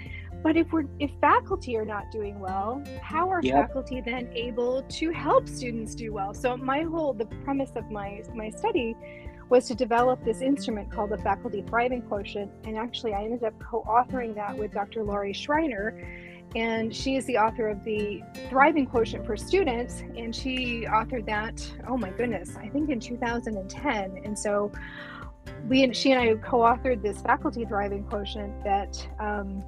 But 0.43 0.57
if 0.57 0.71
we're 0.71 0.85
if 0.99 1.11
faculty 1.21 1.77
are 1.77 1.85
not 1.85 2.09
doing 2.11 2.39
well, 2.39 2.81
how 3.03 3.29
are 3.29 3.41
yep. 3.43 3.67
faculty 3.67 4.01
then 4.01 4.27
able 4.33 4.81
to 4.81 5.11
help 5.11 5.47
students 5.47 5.93
do 5.93 6.11
well? 6.11 6.33
So 6.33 6.57
my 6.57 6.81
whole 6.81 7.13
the 7.13 7.27
premise 7.43 7.71
of 7.75 7.91
my 7.91 8.23
my 8.33 8.49
study 8.49 8.95
was 9.51 9.67
to 9.67 9.75
develop 9.75 10.23
this 10.23 10.41
instrument 10.41 10.89
called 10.89 11.09
the 11.09 11.17
Faculty 11.17 11.61
Thriving 11.67 12.01
Quotient. 12.03 12.49
And 12.63 12.77
actually, 12.77 13.13
I 13.13 13.25
ended 13.25 13.43
up 13.43 13.53
co 13.59 13.83
authoring 13.83 14.33
that 14.35 14.57
with 14.57 14.71
Dr. 14.71 15.03
Laurie 15.03 15.33
Schreiner. 15.33 16.01
And 16.55 16.95
she 16.95 17.17
is 17.17 17.25
the 17.25 17.37
author 17.37 17.67
of 17.67 17.83
the 17.83 18.23
Thriving 18.49 18.87
Quotient 18.87 19.25
for 19.25 19.35
Students. 19.35 20.03
And 20.17 20.33
she 20.33 20.85
authored 20.89 21.25
that, 21.25 21.69
oh 21.89 21.97
my 21.97 22.11
goodness, 22.11 22.55
I 22.55 22.69
think 22.69 22.89
in 22.89 23.01
2010. 23.01 24.21
And 24.23 24.39
so 24.39 24.71
we, 25.67 25.83
and 25.83 25.93
she 25.93 26.13
and 26.13 26.21
I 26.21 26.33
co 26.35 26.59
authored 26.59 27.01
this 27.01 27.21
Faculty 27.21 27.65
Thriving 27.65 28.05
Quotient 28.05 28.63
that 28.63 29.05
um, 29.19 29.61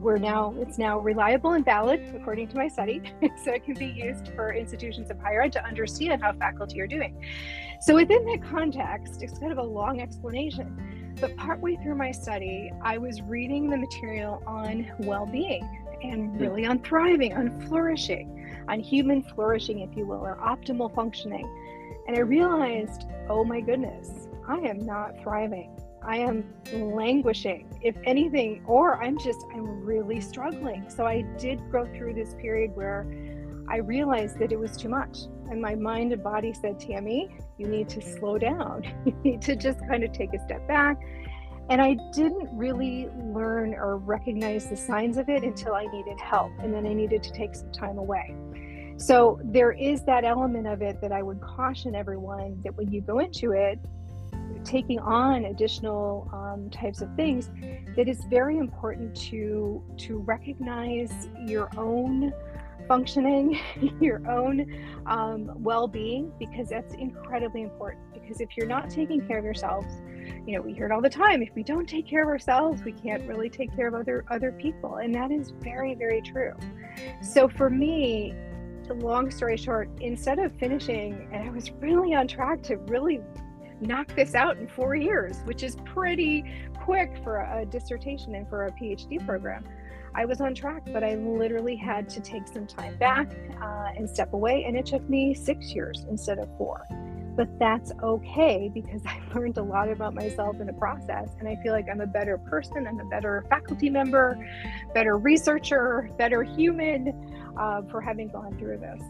we're 0.00 0.18
now 0.18 0.54
it's 0.58 0.78
now 0.78 0.98
reliable 0.98 1.52
and 1.52 1.64
valid 1.64 2.14
according 2.14 2.48
to 2.48 2.56
my 2.56 2.68
study. 2.68 3.02
So 3.44 3.52
it 3.52 3.64
can 3.64 3.74
be 3.74 3.86
used 3.86 4.28
for 4.34 4.52
institutions 4.52 5.10
of 5.10 5.18
higher 5.18 5.42
ed 5.42 5.52
to 5.52 5.64
understand 5.64 6.22
how 6.22 6.32
faculty 6.32 6.80
are 6.80 6.86
doing. 6.86 7.24
So 7.80 7.94
within 7.94 8.24
that 8.26 8.42
context 8.42 9.22
it's 9.22 9.38
kind 9.38 9.52
of 9.52 9.58
a 9.58 9.62
long 9.62 10.00
explanation 10.00 11.00
but 11.20 11.36
partway 11.36 11.76
through 11.76 11.94
my 11.94 12.10
study 12.10 12.72
i 12.82 12.96
was 12.96 13.20
reading 13.22 13.68
the 13.68 13.76
material 13.76 14.42
on 14.46 14.90
well-being 15.00 15.68
and 16.02 16.30
hmm. 16.30 16.38
really 16.38 16.66
on 16.66 16.78
thriving 16.80 17.34
on 17.34 17.60
flourishing 17.62 18.64
on 18.68 18.80
human 18.80 19.22
flourishing 19.22 19.80
if 19.80 19.96
you 19.96 20.06
will 20.06 20.20
or 20.20 20.36
optimal 20.36 20.94
functioning. 20.94 21.48
And 22.06 22.16
i 22.16 22.20
realized 22.20 23.06
oh 23.28 23.44
my 23.44 23.60
goodness 23.60 24.28
i 24.48 24.58
am 24.58 24.78
not 24.84 25.20
thriving 25.22 25.76
I 26.02 26.16
am 26.18 26.52
languishing, 26.72 27.78
if 27.82 27.96
anything, 28.04 28.62
or 28.66 29.02
I'm 29.02 29.18
just, 29.18 29.44
I'm 29.52 29.84
really 29.84 30.20
struggling. 30.20 30.88
So 30.88 31.06
I 31.06 31.22
did 31.38 31.60
go 31.70 31.84
through 31.84 32.14
this 32.14 32.34
period 32.34 32.74
where 32.74 33.06
I 33.68 33.76
realized 33.76 34.38
that 34.38 34.50
it 34.52 34.58
was 34.58 34.76
too 34.76 34.88
much. 34.88 35.18
And 35.50 35.60
my 35.60 35.74
mind 35.74 36.12
and 36.12 36.22
body 36.22 36.52
said, 36.52 36.80
Tami, 36.80 37.30
you 37.58 37.66
need 37.66 37.88
to 37.90 38.00
slow 38.00 38.38
down. 38.38 38.84
You 39.06 39.14
need 39.24 39.42
to 39.42 39.56
just 39.56 39.80
kind 39.88 40.04
of 40.04 40.12
take 40.12 40.32
a 40.34 40.38
step 40.40 40.66
back. 40.66 40.96
And 41.68 41.80
I 41.80 41.94
didn't 42.12 42.48
really 42.56 43.08
learn 43.32 43.74
or 43.74 43.96
recognize 43.96 44.68
the 44.68 44.76
signs 44.76 45.18
of 45.18 45.28
it 45.28 45.44
until 45.44 45.74
I 45.74 45.86
needed 45.86 46.18
help. 46.18 46.50
And 46.60 46.74
then 46.74 46.86
I 46.86 46.92
needed 46.92 47.22
to 47.22 47.30
take 47.30 47.54
some 47.54 47.70
time 47.70 47.98
away. 47.98 48.34
So 48.96 49.40
there 49.44 49.72
is 49.72 50.02
that 50.02 50.24
element 50.24 50.66
of 50.66 50.82
it 50.82 51.00
that 51.00 51.12
I 51.12 51.22
would 51.22 51.40
caution 51.40 51.94
everyone 51.94 52.60
that 52.64 52.76
when 52.76 52.90
you 52.90 53.00
go 53.00 53.20
into 53.20 53.52
it, 53.52 53.78
taking 54.64 54.98
on 54.98 55.46
additional 55.46 56.28
um, 56.32 56.70
types 56.70 57.00
of 57.00 57.14
things, 57.16 57.50
that 57.96 58.08
it's 58.08 58.24
very 58.24 58.58
important 58.58 59.14
to 59.14 59.82
to 59.98 60.18
recognize 60.18 61.28
your 61.46 61.68
own 61.76 62.32
functioning, 62.88 63.58
your 64.00 64.20
own 64.28 64.66
um, 65.06 65.50
well-being, 65.62 66.32
because 66.38 66.68
that's 66.68 66.94
incredibly 66.94 67.62
important. 67.62 68.02
Because 68.12 68.40
if 68.40 68.56
you're 68.56 68.66
not 68.66 68.90
taking 68.90 69.26
care 69.26 69.38
of 69.38 69.44
yourselves, 69.44 69.92
you 70.46 70.56
know 70.56 70.62
we 70.62 70.72
hear 70.72 70.86
it 70.86 70.92
all 70.92 71.00
the 71.00 71.10
time. 71.10 71.42
If 71.42 71.54
we 71.54 71.62
don't 71.62 71.88
take 71.88 72.06
care 72.06 72.22
of 72.22 72.28
ourselves, 72.28 72.82
we 72.82 72.92
can't 72.92 73.26
really 73.26 73.48
take 73.48 73.74
care 73.74 73.88
of 73.88 73.94
other 73.94 74.24
other 74.30 74.52
people, 74.52 74.96
and 74.96 75.14
that 75.14 75.30
is 75.30 75.50
very 75.60 75.94
very 75.94 76.22
true. 76.22 76.54
So 77.22 77.48
for 77.48 77.70
me, 77.70 78.34
long 78.94 79.30
story 79.30 79.56
short, 79.56 79.88
instead 80.00 80.38
of 80.38 80.52
finishing, 80.58 81.28
and 81.32 81.48
I 81.48 81.50
was 81.50 81.70
really 81.72 82.14
on 82.14 82.26
track 82.26 82.62
to 82.64 82.76
really 82.76 83.20
knock 83.80 84.14
this 84.14 84.34
out 84.34 84.58
in 84.58 84.68
four 84.68 84.94
years, 84.94 85.38
which 85.44 85.62
is 85.62 85.76
pretty 85.84 86.44
quick 86.80 87.20
for 87.22 87.38
a 87.38 87.64
dissertation 87.64 88.34
and 88.34 88.48
for 88.48 88.66
a 88.66 88.72
PhD 88.72 89.24
program. 89.24 89.64
I 90.14 90.24
was 90.24 90.40
on 90.40 90.54
track, 90.54 90.82
but 90.92 91.04
I 91.04 91.14
literally 91.14 91.76
had 91.76 92.08
to 92.10 92.20
take 92.20 92.48
some 92.48 92.66
time 92.66 92.96
back 92.96 93.30
uh, 93.62 93.90
and 93.96 94.08
step 94.08 94.32
away, 94.32 94.64
and 94.64 94.76
it 94.76 94.86
took 94.86 95.08
me 95.08 95.34
six 95.34 95.72
years 95.72 96.04
instead 96.08 96.38
of 96.38 96.48
four. 96.58 96.84
But 97.36 97.58
that's 97.58 97.92
okay 98.02 98.70
because 98.72 99.02
I 99.06 99.20
learned 99.34 99.56
a 99.58 99.62
lot 99.62 99.88
about 99.90 100.14
myself 100.14 100.56
in 100.60 100.66
the 100.66 100.72
process, 100.72 101.30
and 101.38 101.48
I 101.48 101.56
feel 101.62 101.72
like 101.72 101.86
I'm 101.90 102.00
a 102.00 102.06
better 102.06 102.38
person, 102.38 102.86
I'm 102.86 102.98
a 102.98 103.04
better 103.04 103.44
faculty 103.48 103.88
member, 103.88 104.36
better 104.94 105.16
researcher, 105.16 106.10
better 106.18 106.42
human 106.42 107.54
uh, 107.56 107.82
for 107.90 108.00
having 108.00 108.28
gone 108.28 108.58
through 108.58 108.78
this. 108.78 109.02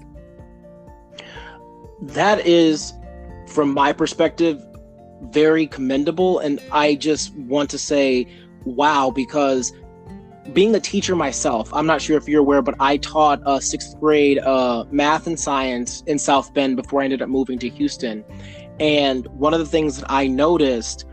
That 2.03 2.47
is, 2.47 2.95
from 3.50 3.73
my 3.73 3.92
perspective, 3.92 4.64
very 5.25 5.66
commendable. 5.66 6.38
And 6.38 6.61
I 6.73 6.95
just 6.95 7.35
want 7.35 7.71
to 7.71 7.78
say, 7.78 8.26
wow, 8.64 9.11
because 9.11 9.73
being 10.52 10.75
a 10.75 10.80
teacher 10.80 11.14
myself, 11.14 11.73
I'm 11.75 11.87
not 11.87 12.00
sure 12.00 12.16
if 12.16 12.28
you're 12.28 12.40
aware, 12.40 12.62
but 12.62 12.75
I 12.80 12.97
taught 12.97 13.40
uh, 13.45 13.61
sixth 13.61 13.99
grade 14.00 14.38
uh, 14.38 14.85
math 14.90 15.26
and 15.26 15.38
science 15.38 16.02
in 16.07 16.19
South 16.19 16.52
Bend 16.54 16.76
before 16.76 17.02
I 17.02 17.04
ended 17.04 17.23
up 17.23 17.28
moving 17.28 17.59
to 17.59 17.69
Houston. 17.69 18.25
And 18.78 19.26
one 19.28 19.52
of 19.52 19.61
the 19.61 19.66
things 19.66 19.99
that 19.99 20.11
I 20.11 20.26
noticed 20.26 21.04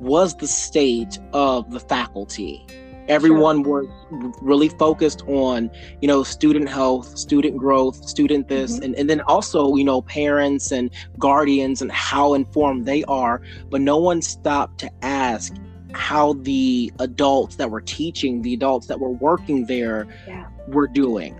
was 0.00 0.36
the 0.36 0.48
state 0.48 1.18
of 1.32 1.70
the 1.70 1.80
faculty 1.80 2.66
everyone 3.08 3.62
sure. 3.62 3.84
was 3.84 4.34
really 4.40 4.68
focused 4.68 5.22
on 5.28 5.70
you 6.00 6.08
know 6.08 6.22
student 6.22 6.68
health 6.68 7.16
student 7.18 7.56
growth 7.56 7.96
student 8.08 8.48
this 8.48 8.74
mm-hmm. 8.74 8.84
and, 8.84 8.94
and 8.96 9.10
then 9.10 9.20
also 9.22 9.76
you 9.76 9.84
know 9.84 10.02
parents 10.02 10.72
and 10.72 10.90
guardians 11.18 11.82
and 11.82 11.90
how 11.92 12.34
informed 12.34 12.86
they 12.86 13.04
are 13.04 13.42
but 13.70 13.80
no 13.80 13.98
one 13.98 14.22
stopped 14.22 14.78
to 14.78 14.90
ask 15.02 15.54
how 15.92 16.32
the 16.34 16.92
adults 16.98 17.56
that 17.56 17.70
were 17.70 17.80
teaching 17.80 18.42
the 18.42 18.54
adults 18.54 18.86
that 18.86 18.98
were 18.98 19.10
working 19.10 19.66
there 19.66 20.06
yeah. 20.26 20.46
were 20.68 20.88
doing 20.88 21.38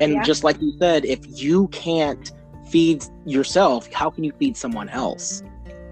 and 0.00 0.14
yeah. 0.14 0.22
just 0.22 0.44
like 0.44 0.60
you 0.60 0.72
said 0.78 1.04
if 1.04 1.20
you 1.26 1.68
can't 1.68 2.32
feed 2.68 3.04
yourself 3.24 3.92
how 3.92 4.10
can 4.10 4.24
you 4.24 4.32
feed 4.38 4.56
someone 4.56 4.88
else 4.88 5.42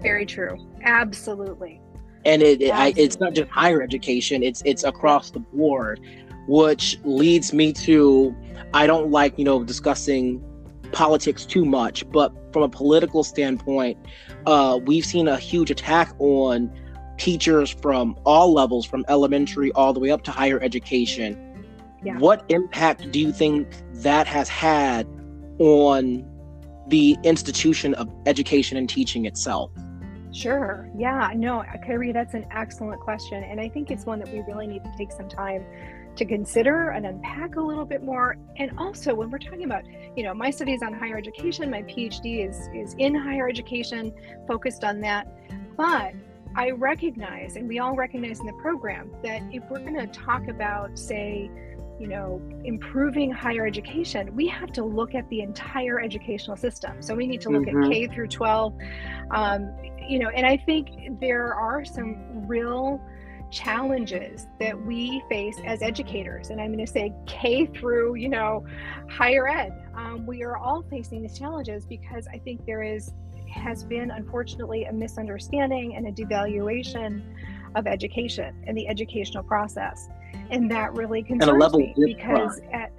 very 0.01 0.25
true 0.25 0.57
absolutely 0.83 1.81
and 2.27 2.43
it, 2.43 2.61
it 2.61 2.71
I, 2.71 2.93
it's 2.95 3.19
not 3.19 3.33
just 3.33 3.49
higher 3.49 3.81
education 3.81 4.43
it's 4.43 4.61
it's 4.65 4.83
across 4.83 5.31
the 5.31 5.39
board 5.39 5.99
which 6.47 6.99
leads 7.03 7.53
me 7.53 7.73
to 7.73 8.35
i 8.73 8.85
don't 8.85 9.09
like 9.09 9.37
you 9.39 9.45
know 9.45 9.63
discussing 9.63 10.43
politics 10.91 11.45
too 11.45 11.65
much 11.65 12.09
but 12.11 12.33
from 12.53 12.63
a 12.63 12.69
political 12.69 13.23
standpoint 13.23 13.97
uh, 14.45 14.79
we've 14.85 15.05
seen 15.05 15.27
a 15.27 15.37
huge 15.37 15.71
attack 15.71 16.13
on 16.19 16.71
teachers 17.17 17.69
from 17.69 18.15
all 18.25 18.53
levels 18.53 18.85
from 18.85 19.03
elementary 19.07 19.71
all 19.73 19.91
the 19.91 19.99
way 19.99 20.11
up 20.11 20.23
to 20.23 20.31
higher 20.31 20.61
education. 20.61 21.43
Yeah. 22.03 22.17
what 22.19 22.45
impact 22.49 23.11
do 23.11 23.19
you 23.19 23.31
think 23.31 23.67
that 23.95 24.27
has 24.27 24.47
had 24.47 25.07
on 25.57 26.23
the 26.87 27.17
institution 27.23 27.95
of 27.95 28.07
education 28.27 28.77
and 28.77 28.87
teaching 28.87 29.25
itself 29.25 29.71
Sure. 30.31 30.89
Yeah. 30.95 31.31
No, 31.35 31.63
Kyrie, 31.85 32.11
that's 32.11 32.33
an 32.33 32.45
excellent 32.51 32.99
question. 33.01 33.43
And 33.43 33.59
I 33.59 33.69
think 33.69 33.91
it's 33.91 34.05
one 34.05 34.19
that 34.19 34.31
we 34.31 34.41
really 34.41 34.67
need 34.67 34.83
to 34.83 34.91
take 34.97 35.11
some 35.11 35.29
time 35.29 35.65
to 36.17 36.25
consider 36.25 36.89
and 36.89 37.05
unpack 37.05 37.55
a 37.55 37.61
little 37.61 37.85
bit 37.85 38.03
more. 38.03 38.37
And 38.57 38.71
also 38.77 39.13
when 39.13 39.29
we're 39.29 39.37
talking 39.37 39.63
about, 39.63 39.83
you 40.15 40.23
know, 40.23 40.33
my 40.33 40.49
studies 40.49 40.81
on 40.81 40.93
higher 40.93 41.17
education, 41.17 41.69
my 41.69 41.83
PhD 41.83 42.47
is 42.47 42.69
is 42.73 42.95
in 42.97 43.15
higher 43.15 43.47
education, 43.47 44.11
focused 44.47 44.83
on 44.83 44.99
that. 45.01 45.27
But 45.77 46.13
I 46.55 46.71
recognize, 46.71 47.55
and 47.55 47.67
we 47.67 47.79
all 47.79 47.95
recognize 47.95 48.39
in 48.39 48.47
the 48.47 48.53
program, 48.53 49.11
that 49.23 49.43
if 49.51 49.63
we're 49.69 49.79
going 49.79 49.95
to 49.95 50.07
talk 50.07 50.47
about, 50.47 50.97
say, 50.97 51.51
you 51.99 52.07
know, 52.07 52.41
improving 52.63 53.31
higher 53.31 53.65
education, 53.65 54.35
we 54.35 54.47
have 54.47 54.71
to 54.71 54.83
look 54.83 55.15
at 55.15 55.27
the 55.29 55.41
entire 55.41 55.99
educational 55.99 56.57
system. 56.57 57.01
So 57.01 57.15
we 57.15 57.27
need 57.27 57.41
to 57.41 57.49
look 57.49 57.63
mm-hmm. 57.63 57.83
at 57.83 57.91
K 57.91 58.07
through 58.07 58.27
12. 58.27 58.73
Um, 59.31 59.75
you 60.07 60.19
know, 60.19 60.29
and 60.29 60.45
I 60.45 60.57
think 60.57 61.19
there 61.19 61.53
are 61.53 61.83
some 61.85 62.47
real 62.47 63.01
challenges 63.51 64.47
that 64.59 64.79
we 64.85 65.23
face 65.29 65.57
as 65.65 65.81
educators. 65.81 66.49
And 66.49 66.59
i'm 66.59 66.73
going 66.73 66.85
to 66.85 66.91
say 66.91 67.13
k 67.27 67.65
through 67.65 68.15
you 68.15 68.27
know 68.27 68.65
higher 69.09 69.47
ed. 69.47 69.71
Um, 69.95 70.25
we 70.25 70.43
are 70.43 70.57
all 70.57 70.83
facing 70.89 71.21
these 71.21 71.39
challenges 71.39 71.85
because 71.85 72.27
i 72.27 72.37
think 72.39 72.65
there 72.65 72.83
is 72.83 73.13
has 73.49 73.83
been 73.83 74.11
unfortunately 74.11 74.83
a 74.85 74.93
misunderstanding 74.93 75.95
and 75.95 76.07
a 76.07 76.11
devaluation 76.11 77.23
of 77.75 77.87
education 77.87 78.63
and 78.67 78.77
the 78.77 78.87
educational 78.87 79.43
process. 79.43 80.09
And 80.49 80.69
that 80.71 80.93
really 80.93 81.23
concerns 81.23 81.73
me 81.73 81.93
because 81.95 82.59
at 82.71 82.91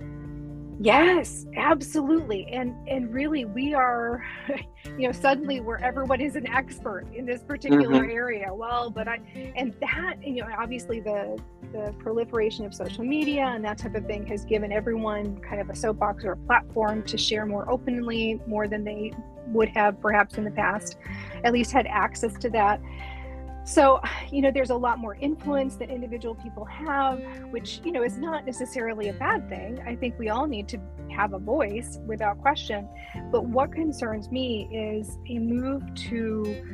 Yes, 0.81 1.45
absolutely. 1.57 2.47
And 2.53 2.75
and 2.89 3.13
really 3.13 3.45
we 3.45 3.75
are 3.75 4.25
you 4.85 5.09
know 5.09 5.13
suddenly 5.13 5.61
where 5.61 5.83
everyone 5.83 6.21
is 6.21 6.37
an 6.37 6.47
expert 6.49 7.07
in 7.13 7.27
this 7.27 7.43
particular 7.43 8.03
mm-hmm. 8.03 8.11
area. 8.11 8.55
Well, 8.55 8.89
but 8.91 9.09
I 9.09 9.21
and 9.57 9.75
that 9.81 10.17
you 10.23 10.43
know 10.43 10.49
obviously 10.57 11.01
the 11.01 11.37
the 11.73 11.93
proliferation 11.99 12.65
of 12.65 12.73
social 12.73 13.05
media 13.05 13.47
and 13.47 13.65
that 13.65 13.79
type 13.79 13.97
of 13.97 14.07
thing 14.07 14.25
has 14.27 14.45
given 14.45 14.71
everyone 14.71 15.39
kind 15.39 15.61
of 15.61 15.69
a 15.69 15.75
soapbox 15.75 16.25
or 16.25 16.33
a 16.33 16.37
platform 16.37 17.03
to 17.05 17.19
share 17.19 17.45
more 17.45 17.69
openly 17.71 18.41
more 18.47 18.69
than 18.69 18.85
they 18.85 19.13
would 19.49 19.69
have 19.71 20.01
perhaps 20.01 20.39
in 20.39 20.45
the 20.45 20.51
past. 20.51 20.97
At 21.43 21.53
least 21.53 21.73
had 21.73 21.87
access 21.87 22.35
to 22.39 22.51
that. 22.51 22.81
So, 23.69 24.01
you 24.33 24.41
know, 24.41 24.51
there's 24.51 24.71
a 24.71 24.77
lot 24.77 24.99
more 24.99 25.17
influence 25.17 25.77
that 25.77 25.91
individual 25.91 26.35
people 26.35 26.65
have, 26.65 27.21
which, 27.51 27.83
you 27.85 27.93
know, 27.93 28.03
is 28.03 28.17
not 28.17 28.47
necessarily 28.47 29.09
a 29.09 29.13
bad 29.13 29.47
thing. 29.51 29.79
I 29.87 29.95
think 29.95 30.19
we 30.19 30.31
all 30.31 30.47
need 30.47 30.69
to 30.69 30.81
have 31.15 31.35
a 31.35 31.39
voice 31.39 31.99
without 32.07 32.41
question. 32.41 32.89
But 33.31 33.45
what 33.45 33.71
concerns 33.71 34.31
me 34.31 34.71
is 34.73 35.19
a 35.29 35.39
move 35.39 35.83
to 36.09 36.65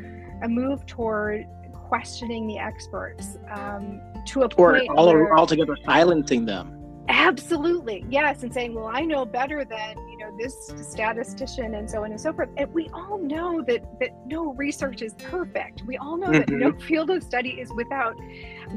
a 0.44 0.48
move 0.48 0.86
toward 0.86 1.46
questioning 1.88 2.46
the 2.46 2.58
experts 2.58 3.38
um, 3.50 4.00
to 4.26 4.42
a 4.42 4.44
or 4.56 4.74
point 4.78 4.88
all, 4.90 5.06
where, 5.06 5.36
altogether 5.36 5.76
silencing 5.84 6.46
them. 6.46 6.83
Absolutely, 7.08 8.04
yes, 8.08 8.42
and 8.44 8.52
saying, 8.52 8.74
"Well, 8.74 8.90
I 8.92 9.00
know 9.00 9.26
better 9.26 9.64
than 9.64 9.96
you 10.08 10.16
know 10.16 10.34
this 10.38 10.72
statistician," 10.90 11.74
and 11.74 11.90
so 11.90 12.02
on 12.02 12.10
and 12.10 12.20
so 12.20 12.32
forth. 12.32 12.48
And 12.56 12.72
we 12.72 12.88
all 12.94 13.18
know 13.18 13.62
that 13.62 13.82
that 14.00 14.10
no 14.26 14.54
research 14.54 15.02
is 15.02 15.14
perfect. 15.14 15.82
We 15.86 15.98
all 15.98 16.16
know 16.16 16.28
mm-hmm. 16.28 16.50
that 16.50 16.50
no 16.50 16.72
field 16.72 17.10
of 17.10 17.22
study 17.22 17.60
is 17.60 17.70
without 17.74 18.16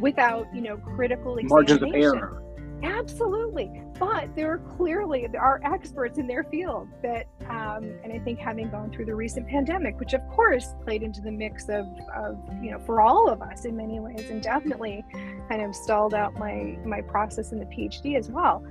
without 0.01 0.53
you 0.53 0.61
know 0.61 0.77
critical 0.77 1.37
margins 1.43 1.81
of 1.81 1.93
error. 1.93 2.43
Absolutely. 2.83 3.81
But 3.99 4.35
there 4.35 4.51
are 4.51 4.59
clearly 4.59 5.27
there 5.31 5.41
are 5.41 5.59
experts 5.63 6.19
in 6.19 6.27
their 6.27 6.43
field 6.43 6.87
that, 7.01 7.25
um, 7.49 7.91
and 8.03 8.13
I 8.13 8.19
think 8.19 8.39
having 8.39 8.69
gone 8.69 8.91
through 8.91 9.05
the 9.05 9.15
recent 9.15 9.47
pandemic, 9.47 9.99
which 9.99 10.13
of 10.13 10.21
course 10.29 10.75
played 10.83 11.01
into 11.01 11.21
the 11.21 11.31
mix 11.31 11.69
of, 11.69 11.85
of, 12.15 12.37
you 12.61 12.71
know, 12.71 12.79
for 12.79 13.01
all 13.01 13.29
of 13.29 13.41
us 13.41 13.65
in 13.65 13.75
many 13.75 13.99
ways, 13.99 14.29
and 14.29 14.41
definitely 14.41 15.03
kind 15.49 15.61
of 15.61 15.75
stalled 15.75 16.13
out 16.13 16.35
my 16.35 16.77
my 16.85 17.01
process 17.01 17.51
in 17.51 17.59
the 17.59 17.65
PhD 17.65 18.17
as 18.17 18.29
well. 18.29 18.63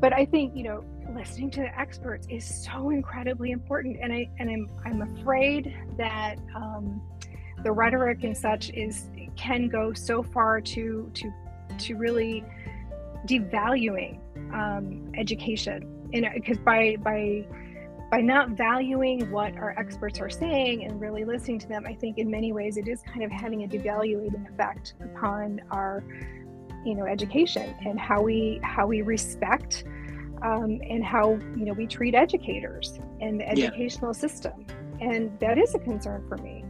But 0.00 0.14
I 0.14 0.24
think 0.24 0.56
you 0.56 0.62
know 0.62 0.84
listening 1.14 1.50
to 1.50 1.60
the 1.60 1.78
experts 1.78 2.26
is 2.30 2.44
so 2.64 2.90
incredibly 2.90 3.50
important, 3.50 3.98
and 4.00 4.12
I 4.12 4.30
and 4.38 4.48
I'm 4.48 4.70
I'm 4.84 5.02
afraid 5.02 5.76
that 5.98 6.36
um, 6.54 7.02
the 7.62 7.72
rhetoric 7.72 8.24
and 8.24 8.36
such 8.36 8.70
is 8.70 9.10
can 9.36 9.68
go 9.68 9.92
so 9.92 10.22
far 10.22 10.60
to 10.60 11.10
to 11.14 11.32
to 11.78 11.96
really 11.96 12.44
devaluing 13.26 14.18
um, 14.52 15.12
education 15.16 16.00
and 16.12 16.26
because 16.34 16.58
by 16.58 16.96
by 17.02 17.46
by 18.10 18.20
not 18.20 18.50
valuing 18.50 19.30
what 19.30 19.56
our 19.56 19.72
experts 19.78 20.18
are 20.18 20.30
saying 20.30 20.84
and 20.84 21.00
really 21.00 21.24
listening 21.24 21.60
to 21.60 21.68
them, 21.68 21.84
I 21.86 21.94
think 21.94 22.18
in 22.18 22.28
many 22.28 22.52
ways 22.52 22.76
it 22.76 22.88
is 22.88 23.02
kind 23.02 23.22
of 23.22 23.30
having 23.30 23.62
a 23.62 23.68
devaluating 23.68 24.50
effect 24.52 24.94
upon 25.00 25.60
our, 25.70 26.02
you 26.84 26.96
know, 26.96 27.06
education 27.06 27.72
and 27.86 28.00
how 28.00 28.20
we 28.20 28.60
how 28.64 28.86
we 28.86 29.02
respect 29.02 29.84
um, 30.42 30.80
and 30.88 31.04
how 31.04 31.38
you 31.56 31.64
know 31.66 31.72
we 31.72 31.86
treat 31.86 32.14
educators 32.14 32.98
and 33.20 33.40
the 33.40 33.48
educational 33.48 34.12
yeah. 34.12 34.20
system, 34.20 34.66
and 35.00 35.38
that 35.38 35.56
is 35.56 35.74
a 35.74 35.78
concern 35.78 36.24
for 36.28 36.36
me. 36.38 36.64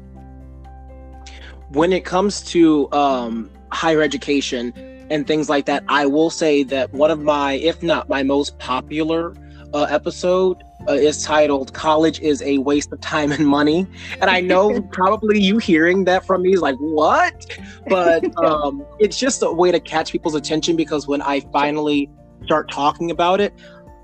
When 1.70 1.92
it 1.92 2.04
comes 2.04 2.42
to 2.46 2.92
um, 2.92 3.50
higher 3.72 4.02
education 4.02 4.74
and 5.10 5.26
things 5.26 5.48
like 5.48 5.66
that, 5.66 5.84
I 5.88 6.06
will 6.06 6.30
say 6.30 6.62
that 6.64 6.92
one 6.92 7.10
of 7.10 7.20
my, 7.20 7.54
if 7.54 7.82
not 7.82 8.08
my 8.08 8.22
most 8.22 8.58
popular 8.58 9.34
uh, 9.74 9.86
episode 9.90 10.62
uh, 10.88 10.92
is 10.92 11.22
titled 11.22 11.74
"College 11.74 12.20
is 12.20 12.42
a 12.42 12.58
Waste 12.58 12.92
of 12.92 13.00
Time 13.00 13.32
and 13.32 13.46
Money," 13.46 13.86
and 14.20 14.30
I 14.30 14.40
know 14.40 14.80
probably 14.92 15.38
you 15.38 15.58
hearing 15.58 16.04
that 16.04 16.24
from 16.24 16.42
me 16.42 16.54
is 16.54 16.60
like, 16.60 16.76
"What?" 16.76 17.46
But 17.86 18.24
um, 18.44 18.84
it's 18.98 19.18
just 19.18 19.42
a 19.42 19.52
way 19.52 19.70
to 19.70 19.80
catch 19.80 20.12
people's 20.12 20.34
attention 20.34 20.76
because 20.76 21.06
when 21.06 21.22
I 21.22 21.40
finally 21.52 22.08
start 22.44 22.70
talking 22.70 23.10
about 23.10 23.40
it, 23.40 23.52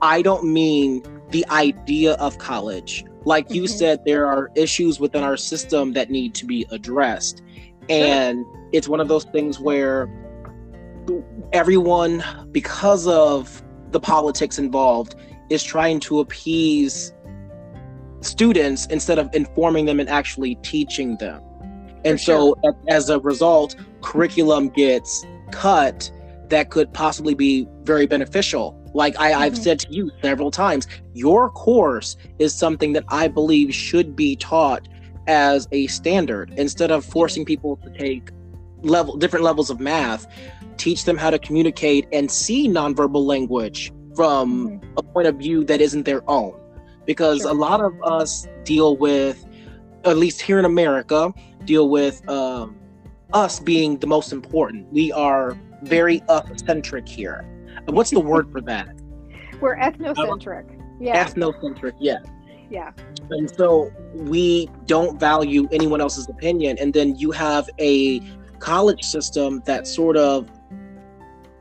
I 0.02 0.22
don't 0.22 0.52
mean 0.52 1.02
the 1.30 1.46
idea 1.50 2.14
of 2.14 2.38
college. 2.38 3.04
Like 3.24 3.50
you 3.50 3.62
mm-hmm. 3.62 3.76
said, 3.76 4.04
there 4.04 4.26
are 4.26 4.50
issues 4.54 5.00
within 5.00 5.24
our 5.24 5.36
system 5.36 5.94
that 5.94 6.10
need 6.10 6.34
to 6.34 6.46
be 6.46 6.66
addressed, 6.70 7.42
and 7.88 8.44
it's 8.72 8.88
one 8.88 9.00
of 9.00 9.08
those 9.08 9.24
things 9.24 9.58
where 9.58 10.08
everyone, 11.52 12.22
because 12.50 13.06
of 13.06 13.62
the 13.90 14.00
politics 14.00 14.58
involved, 14.58 15.14
is 15.50 15.62
trying 15.62 16.00
to 16.00 16.20
appease 16.20 17.12
students 18.20 18.86
instead 18.86 19.18
of 19.18 19.28
informing 19.32 19.86
them 19.86 20.00
and 20.00 20.08
actually 20.08 20.56
teaching 20.56 21.16
them. 21.18 21.42
And 22.04 22.20
so, 22.20 22.54
as 22.88 23.10
a 23.10 23.18
result, 23.20 23.74
curriculum 24.00 24.68
gets 24.68 25.24
cut 25.50 26.10
that 26.48 26.70
could 26.70 26.92
possibly 26.92 27.34
be 27.34 27.66
very 27.82 28.06
beneficial. 28.06 28.80
Like 28.94 29.18
I, 29.18 29.30
have 29.30 29.54
mm-hmm. 29.54 29.62
said 29.62 29.80
to 29.80 29.92
you 29.92 30.10
several 30.22 30.50
times, 30.50 30.86
your 31.14 31.50
course 31.50 32.16
is 32.38 32.54
something 32.54 32.92
that 32.92 33.04
I 33.08 33.28
believe 33.28 33.74
should 33.74 34.14
be 34.14 34.36
taught 34.36 34.88
as 35.26 35.66
a 35.72 35.86
standard 35.88 36.54
instead 36.56 36.90
of 36.90 37.04
forcing 37.04 37.44
people 37.44 37.76
to 37.78 37.90
take 37.90 38.30
level 38.82 39.16
different 39.16 39.44
levels 39.44 39.70
of 39.70 39.80
math 39.80 40.26
teach 40.76 41.04
them 41.04 41.16
how 41.16 41.30
to 41.30 41.38
communicate 41.38 42.06
and 42.12 42.30
see 42.30 42.68
nonverbal 42.68 43.24
language 43.24 43.92
from 44.14 44.68
mm-hmm. 44.68 44.94
a 44.96 45.02
point 45.02 45.26
of 45.26 45.36
view 45.36 45.64
that 45.64 45.80
isn't 45.80 46.04
their 46.04 46.28
own. 46.28 46.58
Because 47.04 47.42
sure. 47.42 47.50
a 47.50 47.54
lot 47.54 47.80
of 47.80 47.94
us 48.02 48.46
deal 48.64 48.96
with, 48.96 49.46
at 50.04 50.16
least 50.16 50.42
here 50.42 50.58
in 50.58 50.64
America, 50.64 51.32
deal 51.64 51.88
with 51.88 52.26
um, 52.28 52.76
us 53.32 53.60
being 53.60 53.98
the 53.98 54.06
most 54.06 54.32
important. 54.32 54.92
We 54.92 55.12
are 55.12 55.56
very 55.82 56.22
us-centric 56.28 57.08
here. 57.08 57.44
What's 57.86 58.10
the 58.10 58.20
word 58.20 58.50
for 58.50 58.60
that? 58.62 58.88
We're 59.60 59.76
ethnocentric. 59.76 60.80
Yeah. 61.00 61.24
Ethnocentric, 61.24 61.92
yeah. 62.00 62.18
Yeah. 62.70 62.90
And 63.30 63.48
so 63.50 63.92
we 64.12 64.68
don't 64.86 65.20
value 65.20 65.68
anyone 65.70 66.00
else's 66.00 66.28
opinion. 66.28 66.78
And 66.80 66.92
then 66.92 67.16
you 67.16 67.30
have 67.30 67.68
a 67.78 68.20
college 68.58 69.04
system 69.04 69.62
that 69.66 69.86
sort 69.86 70.16
of 70.16 70.50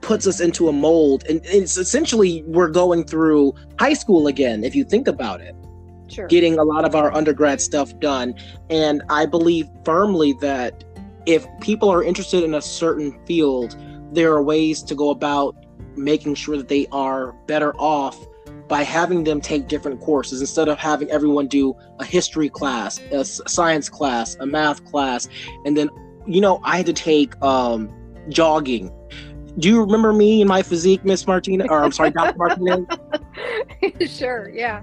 puts 0.06 0.28
us 0.28 0.40
into 0.40 0.70
a 0.70 0.72
mold 0.72 1.24
and 1.28 1.42
it's 1.46 1.78
essentially 1.78 2.44
we're 2.46 2.70
going 2.70 3.04
through 3.04 3.54
high 3.80 3.94
school 3.94 4.28
again 4.28 4.64
if 4.64 4.76
you 4.76 4.84
think 4.84 5.08
about 5.08 5.42
it. 5.42 5.56
Sure. 6.08 6.28
Getting 6.28 6.60
a 6.60 6.64
lot 6.64 6.86
of 6.86 6.94
our 6.94 7.12
undergrad 7.12 7.60
stuff 7.60 8.00
done 8.00 8.36
and 8.70 9.02
i 9.10 9.26
believe 9.26 9.68
firmly 9.84 10.34
that 10.34 10.84
if 11.26 11.48
people 11.60 11.90
are 11.90 12.04
interested 12.04 12.44
in 12.44 12.54
a 12.54 12.62
certain 12.62 13.20
field 13.26 13.76
there 14.12 14.32
are 14.32 14.44
ways 14.44 14.84
to 14.84 14.94
go 14.94 15.10
about 15.10 15.56
making 15.98 16.36
sure 16.36 16.56
that 16.56 16.68
they 16.68 16.86
are 16.92 17.32
better 17.48 17.76
off 17.78 18.24
by 18.68 18.84
having 18.84 19.24
them 19.24 19.42
take 19.42 19.68
different 19.68 20.00
courses 20.02 20.42
instead 20.42 20.68
of 20.68 20.78
having 20.78 21.10
everyone 21.10 21.48
do 21.48 21.76
a 22.00 22.06
history 22.06 22.50
class 22.50 23.00
a 23.12 23.26
science 23.26 23.90
class 23.90 24.36
a 24.40 24.46
math 24.46 24.86
class 24.86 25.28
and 25.66 25.76
then 25.76 25.90
you 26.28 26.40
know 26.40 26.60
i 26.64 26.78
had 26.78 26.86
to 26.86 26.94
take 26.94 27.42
um 27.42 27.92
jogging 28.30 28.92
do 29.60 29.70
you 29.70 29.82
remember 29.82 30.12
me 30.12 30.42
and 30.42 30.50
my 30.50 30.62
physique, 30.62 31.06
Miss 31.06 31.26
Martina? 31.26 31.66
Or 31.70 31.84
I'm 31.84 31.92
sorry, 31.92 32.12
Dr. 32.12 32.38
Martinez? 32.38 32.86
sure, 34.18 34.50
yeah. 34.50 34.82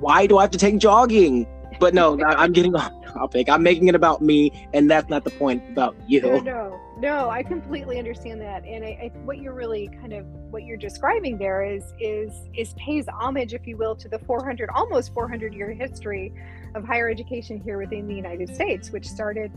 Why 0.00 0.26
do 0.26 0.38
I 0.38 0.42
have 0.42 0.50
to 0.50 0.58
take 0.58 0.78
jogging? 0.78 1.46
But 1.78 1.94
no, 1.94 2.20
I'm 2.24 2.52
getting 2.52 2.74
off 2.74 2.92
topic. 3.06 3.48
I'm 3.48 3.62
making 3.62 3.88
it 3.88 3.94
about 3.94 4.22
me, 4.22 4.68
and 4.74 4.90
that's 4.90 5.08
not 5.08 5.24
the 5.24 5.30
point 5.30 5.62
about 5.70 5.96
you. 6.06 6.20
No, 6.20 6.38
no, 6.38 6.80
no. 6.98 7.30
I 7.30 7.42
completely 7.42 7.98
understand 7.98 8.40
that, 8.40 8.64
and 8.64 8.84
I, 8.84 8.88
I, 8.88 9.12
what 9.24 9.38
you're 9.38 9.54
really 9.54 9.88
kind 10.00 10.12
of 10.12 10.26
what 10.50 10.64
you're 10.64 10.76
describing 10.76 11.38
there 11.38 11.64
is 11.64 11.92
is 11.98 12.32
is 12.54 12.74
pays 12.74 13.06
homage, 13.08 13.54
if 13.54 13.66
you 13.66 13.76
will, 13.76 13.94
to 13.96 14.08
the 14.08 14.18
400, 14.18 14.68
almost 14.74 15.14
400 15.14 15.54
year 15.54 15.72
history 15.72 16.32
of 16.74 16.84
higher 16.84 17.08
education 17.08 17.60
here 17.60 17.78
within 17.78 18.06
the 18.06 18.14
United 18.14 18.54
States, 18.54 18.90
which 18.90 19.06
started, 19.06 19.52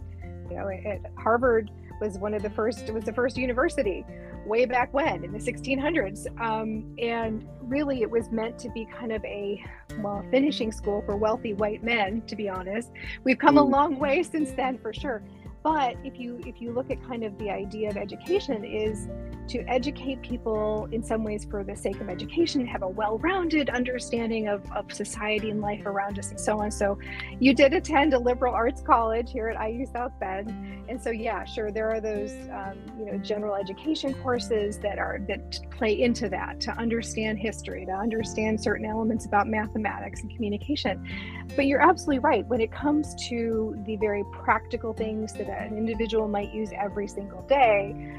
you 0.50 0.56
know, 0.56 0.70
at 0.70 1.00
Harvard 1.18 1.72
was 2.00 2.18
one 2.18 2.34
of 2.34 2.42
the 2.42 2.50
first. 2.50 2.84
It 2.84 2.94
was 2.94 3.04
the 3.04 3.14
first 3.14 3.38
university 3.38 4.06
way 4.46 4.66
back 4.66 4.94
when 4.94 5.24
in 5.24 5.32
the 5.32 5.40
1600s. 5.40 6.28
Um, 6.40 6.96
and 6.98 7.48
really, 7.62 8.02
it 8.02 8.10
was 8.10 8.32
meant 8.32 8.60
to 8.60 8.70
be 8.70 8.86
kind 8.86 9.12
of 9.12 9.24
a 9.26 9.64
well 10.00 10.24
finishing 10.32 10.72
school 10.72 11.04
for 11.06 11.16
wealthy 11.16 11.54
white 11.54 11.84
men. 11.84 12.22
To 12.28 12.36
be 12.36 12.50
honest, 12.50 12.92
we've 13.24 13.38
come 13.38 13.58
a 13.58 13.64
mm. 13.64 13.72
long 13.72 14.00
way 14.00 14.24
since 14.24 14.52
then, 14.52 14.78
for 14.78 14.94
sure. 14.94 15.24
But 15.64 15.96
if 16.04 16.20
you 16.20 16.42
if 16.46 16.62
you 16.62 16.74
look 16.74 16.92
at 16.92 17.02
kind 17.08 17.24
of 17.24 17.38
the 17.38 17.50
idea 17.50 17.90
of 17.90 17.96
education 17.96 18.66
is 18.66 19.08
to 19.48 19.60
educate 19.68 20.22
people 20.22 20.88
in 20.92 21.04
some 21.04 21.24
ways 21.24 21.46
for 21.50 21.64
the 21.64 21.76
sake 21.76 22.00
of 22.00 22.10
education, 22.10 22.66
have 22.66 22.82
a 22.82 22.88
well-rounded 22.88 23.70
understanding 23.70 24.48
of, 24.48 24.70
of 24.72 24.92
society 24.92 25.50
and 25.50 25.60
life 25.60 25.86
around 25.86 26.18
us 26.18 26.30
and 26.30 26.40
so 26.40 26.60
on. 26.60 26.72
So 26.72 26.98
you 27.40 27.54
did 27.54 27.74
attend 27.74 28.14
a 28.14 28.20
liberal 28.20 28.54
arts 28.54 28.82
college 28.82 29.32
here 29.32 29.50
at 29.50 29.70
IU 29.70 29.86
South 29.86 30.14
Bend. 30.20 30.50
And 30.90 31.02
so 31.02 31.10
yeah, 31.12 31.44
sure, 31.46 31.72
there 31.72 31.92
are 31.92 32.02
those 32.02 32.32
um, 32.52 32.80
you 32.98 33.06
know 33.06 33.18
general 33.18 33.56
education 33.56 34.14
courses 34.16 34.80
that 34.80 35.00
are 35.00 35.20
that 35.28 35.60
play 35.72 36.02
into 36.02 36.30
that 36.30 36.60
to 36.62 36.72
understand 36.72 37.40
history, 37.40 37.86
to 37.86 37.92
understand 37.92 38.62
certain 38.62 38.86
elements 38.86 39.26
about 39.26 39.48
mathematics 39.48 40.22
and 40.22 40.34
communication. 40.36 41.08
But 41.56 41.68
you're 41.68 41.82
absolutely 41.82 42.20
right. 42.20 42.46
When 42.48 42.60
it 42.60 42.72
comes 42.72 43.16
to 43.30 43.82
the 43.86 43.96
very 43.98 44.24
practical 44.32 44.94
things 44.94 45.34
that 45.34 45.48
an 45.60 45.78
individual 45.78 46.28
might 46.28 46.54
use 46.54 46.72
every 46.78 47.08
single 47.08 47.42
day, 47.44 48.14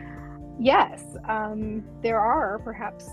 yes, 0.58 1.16
um, 1.28 1.84
there 2.02 2.20
are 2.20 2.58
perhaps 2.58 3.08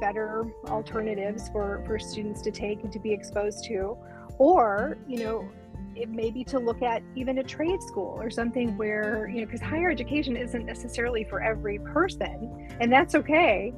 better 0.00 0.44
alternatives 0.68 1.48
for, 1.50 1.82
for 1.86 1.98
students 1.98 2.42
to 2.42 2.50
take 2.50 2.82
and 2.82 2.92
to 2.92 2.98
be 2.98 3.12
exposed 3.12 3.64
to. 3.64 3.96
Or, 4.38 4.96
you 5.06 5.18
know, 5.18 5.48
it 5.94 6.08
may 6.08 6.30
be 6.30 6.42
to 6.44 6.58
look 6.58 6.82
at 6.82 7.02
even 7.14 7.38
a 7.38 7.42
trade 7.44 7.82
school 7.82 8.16
or 8.20 8.30
something 8.30 8.76
where, 8.76 9.28
you 9.28 9.40
know, 9.40 9.46
because 9.46 9.60
higher 9.60 9.90
education 9.90 10.36
isn't 10.36 10.64
necessarily 10.64 11.24
for 11.24 11.42
every 11.42 11.78
person, 11.78 12.68
and 12.80 12.90
that's 12.90 13.14
okay. 13.14 13.72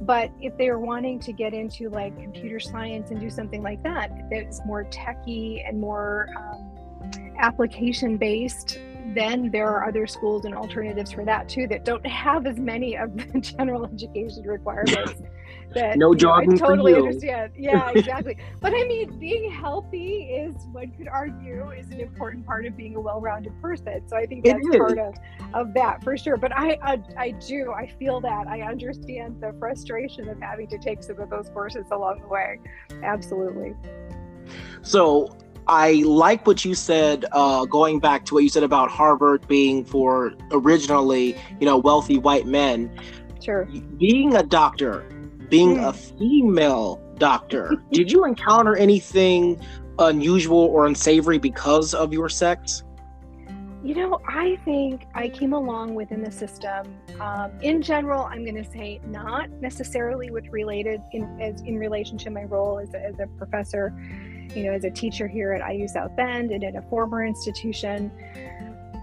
But 0.00 0.30
if 0.40 0.56
they 0.56 0.68
are 0.68 0.78
wanting 0.78 1.20
to 1.20 1.32
get 1.32 1.52
into 1.52 1.90
like 1.90 2.18
computer 2.18 2.58
science 2.58 3.10
and 3.10 3.20
do 3.20 3.30
something 3.30 3.62
like 3.62 3.82
that, 3.82 4.10
that's 4.30 4.64
more 4.64 4.84
techy 4.84 5.62
and 5.66 5.78
more 5.78 6.28
um, 6.36 6.70
application 7.38 8.16
based, 8.16 8.78
then 9.14 9.50
there 9.50 9.68
are 9.68 9.86
other 9.88 10.06
schools 10.06 10.44
and 10.44 10.54
alternatives 10.54 11.12
for 11.12 11.24
that 11.24 11.48
too 11.48 11.66
that 11.68 11.84
don't 11.84 12.06
have 12.06 12.46
as 12.46 12.58
many 12.58 12.96
of 12.96 13.16
the 13.16 13.40
general 13.58 13.86
education 13.86 14.42
requirements. 14.44 15.22
That 15.72 15.98
no 15.98 16.14
jogging 16.14 16.50
know, 16.50 16.56
I 16.56 16.58
totally 16.58 16.92
for 16.94 16.98
you. 16.98 17.06
understand. 17.06 17.52
Yeah, 17.56 17.90
exactly. 17.94 18.36
but 18.60 18.72
I 18.74 18.84
mean, 18.88 19.16
being 19.20 19.52
healthy 19.52 20.24
is 20.24 20.54
one 20.72 20.90
could 20.90 21.06
argue 21.06 21.70
is 21.70 21.90
an 21.90 22.00
important 22.00 22.44
part 22.44 22.66
of 22.66 22.76
being 22.76 22.96
a 22.96 23.00
well-rounded 23.00 23.52
person. 23.62 24.02
So 24.08 24.16
I 24.16 24.26
think 24.26 24.44
that's 24.44 24.66
part 24.76 24.98
of 24.98 25.14
of 25.54 25.72
that 25.74 26.02
for 26.02 26.16
sure. 26.16 26.36
But 26.36 26.50
I, 26.56 26.76
I 26.82 27.02
I 27.16 27.30
do 27.32 27.72
I 27.72 27.86
feel 28.00 28.20
that 28.20 28.48
I 28.48 28.62
understand 28.62 29.40
the 29.40 29.54
frustration 29.60 30.28
of 30.28 30.40
having 30.40 30.66
to 30.68 30.78
take 30.78 31.04
some 31.04 31.20
of 31.20 31.30
those 31.30 31.48
courses 31.50 31.86
along 31.92 32.22
the 32.22 32.28
way. 32.28 32.58
Absolutely. 33.04 33.74
So 34.82 35.36
I 35.70 36.02
like 36.04 36.48
what 36.48 36.64
you 36.64 36.74
said, 36.74 37.26
uh, 37.30 37.64
going 37.64 38.00
back 38.00 38.24
to 38.24 38.34
what 38.34 38.42
you 38.42 38.48
said 38.48 38.64
about 38.64 38.90
Harvard 38.90 39.46
being 39.46 39.84
for 39.84 40.32
originally, 40.50 41.36
you 41.60 41.64
know, 41.64 41.78
wealthy 41.78 42.18
white 42.18 42.44
men. 42.44 42.90
Sure. 43.40 43.66
Being 43.96 44.34
a 44.34 44.42
doctor, 44.42 45.02
being 45.48 45.76
mm. 45.76 45.88
a 45.88 45.92
female 45.92 47.00
doctor, 47.18 47.76
did 47.92 48.10
you 48.10 48.24
encounter 48.24 48.74
anything 48.74 49.64
unusual 50.00 50.58
or 50.58 50.86
unsavory 50.86 51.38
because 51.38 51.94
of 51.94 52.12
your 52.12 52.28
sex? 52.28 52.82
You 53.84 53.94
know, 53.94 54.20
I 54.26 54.56
think 54.64 55.06
I 55.14 55.28
came 55.28 55.52
along 55.52 55.94
within 55.94 56.22
the 56.22 56.32
system. 56.32 56.98
Um, 57.20 57.52
in 57.62 57.80
general, 57.80 58.24
I'm 58.24 58.44
going 58.44 58.62
to 58.62 58.68
say 58.68 59.00
not 59.06 59.48
necessarily 59.50 60.32
with 60.32 60.48
related 60.48 61.00
in 61.12 61.40
as 61.40 61.62
in 61.62 61.78
relation 61.78 62.18
to 62.18 62.30
my 62.30 62.42
role 62.42 62.80
as 62.80 62.92
a, 62.92 63.02
as 63.02 63.20
a 63.20 63.26
professor, 63.38 63.94
you 64.54 64.64
know, 64.64 64.72
as 64.72 64.84
a 64.84 64.90
teacher 64.90 65.28
here 65.28 65.52
at 65.52 65.72
IU 65.72 65.88
South 65.88 66.14
Bend 66.16 66.50
and 66.50 66.64
at 66.64 66.76
a 66.76 66.82
former 66.82 67.24
institution. 67.24 68.10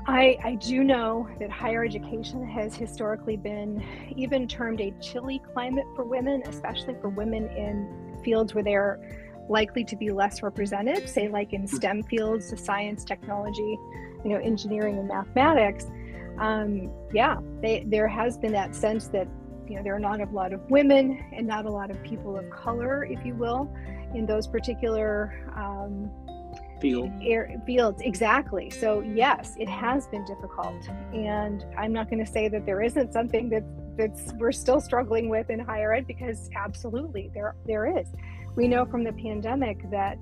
I, 0.07 0.37
I 0.41 0.55
do 0.55 0.85
know 0.85 1.27
that 1.37 1.49
higher 1.49 1.83
education 1.83 2.47
has 2.47 2.75
historically 2.75 3.35
been 3.35 3.83
even 4.15 4.47
termed 4.47 4.79
a 4.79 4.91
chilly 5.01 5.41
climate 5.53 5.85
for 5.95 6.05
women, 6.05 6.43
especially 6.45 6.95
for 7.01 7.09
women 7.09 7.49
in 7.49 8.17
fields 8.23 8.55
where 8.55 8.63
they're 8.63 8.99
likely 9.49 9.83
to 9.83 9.95
be 9.95 10.09
less 10.11 10.41
represented, 10.43 11.07
say 11.09 11.27
like 11.27 11.51
in 11.51 11.67
STEM 11.67 12.03
fields, 12.03 12.53
science, 12.63 13.03
technology, 13.03 13.77
you 14.23 14.31
know, 14.31 14.37
engineering 14.37 14.97
and 14.97 15.07
mathematics. 15.09 15.87
Um, 16.39 16.91
yeah, 17.13 17.37
they, 17.61 17.83
there 17.87 18.07
has 18.07 18.37
been 18.37 18.53
that 18.53 18.75
sense 18.75 19.07
that 19.09 19.27
you 19.67 19.75
know 19.75 19.83
there 19.83 19.95
are 19.95 19.99
not 19.99 20.21
a 20.21 20.25
lot 20.25 20.53
of 20.53 20.61
women 20.69 21.21
and 21.33 21.45
not 21.45 21.65
a 21.65 21.69
lot 21.69 21.91
of 21.91 22.01
people 22.03 22.37
of 22.37 22.49
color, 22.49 23.03
if 23.03 23.25
you 23.25 23.33
will, 23.33 23.73
in 24.13 24.25
those 24.25 24.47
particular 24.47 25.45
um, 25.55 26.11
Field. 26.79 27.11
air, 27.23 27.59
fields. 27.65 28.01
Exactly. 28.03 28.69
So 28.69 29.01
yes, 29.01 29.55
it 29.57 29.67
has 29.67 30.07
been 30.07 30.23
difficult, 30.25 30.87
and 31.13 31.65
I'm 31.75 31.91
not 31.91 32.09
going 32.09 32.23
to 32.23 32.31
say 32.31 32.49
that 32.49 32.65
there 32.65 32.81
isn't 32.81 33.13
something 33.13 33.49
that 33.49 33.63
that's 33.97 34.31
we're 34.33 34.51
still 34.51 34.79
struggling 34.79 35.27
with 35.27 35.49
in 35.49 35.59
higher 35.59 35.93
ed 35.93 36.05
because 36.05 36.49
absolutely 36.55 37.31
there 37.33 37.55
there 37.65 37.97
is. 37.97 38.07
We 38.55 38.67
know 38.67 38.85
from 38.85 39.03
the 39.03 39.13
pandemic 39.13 39.89
that 39.89 40.17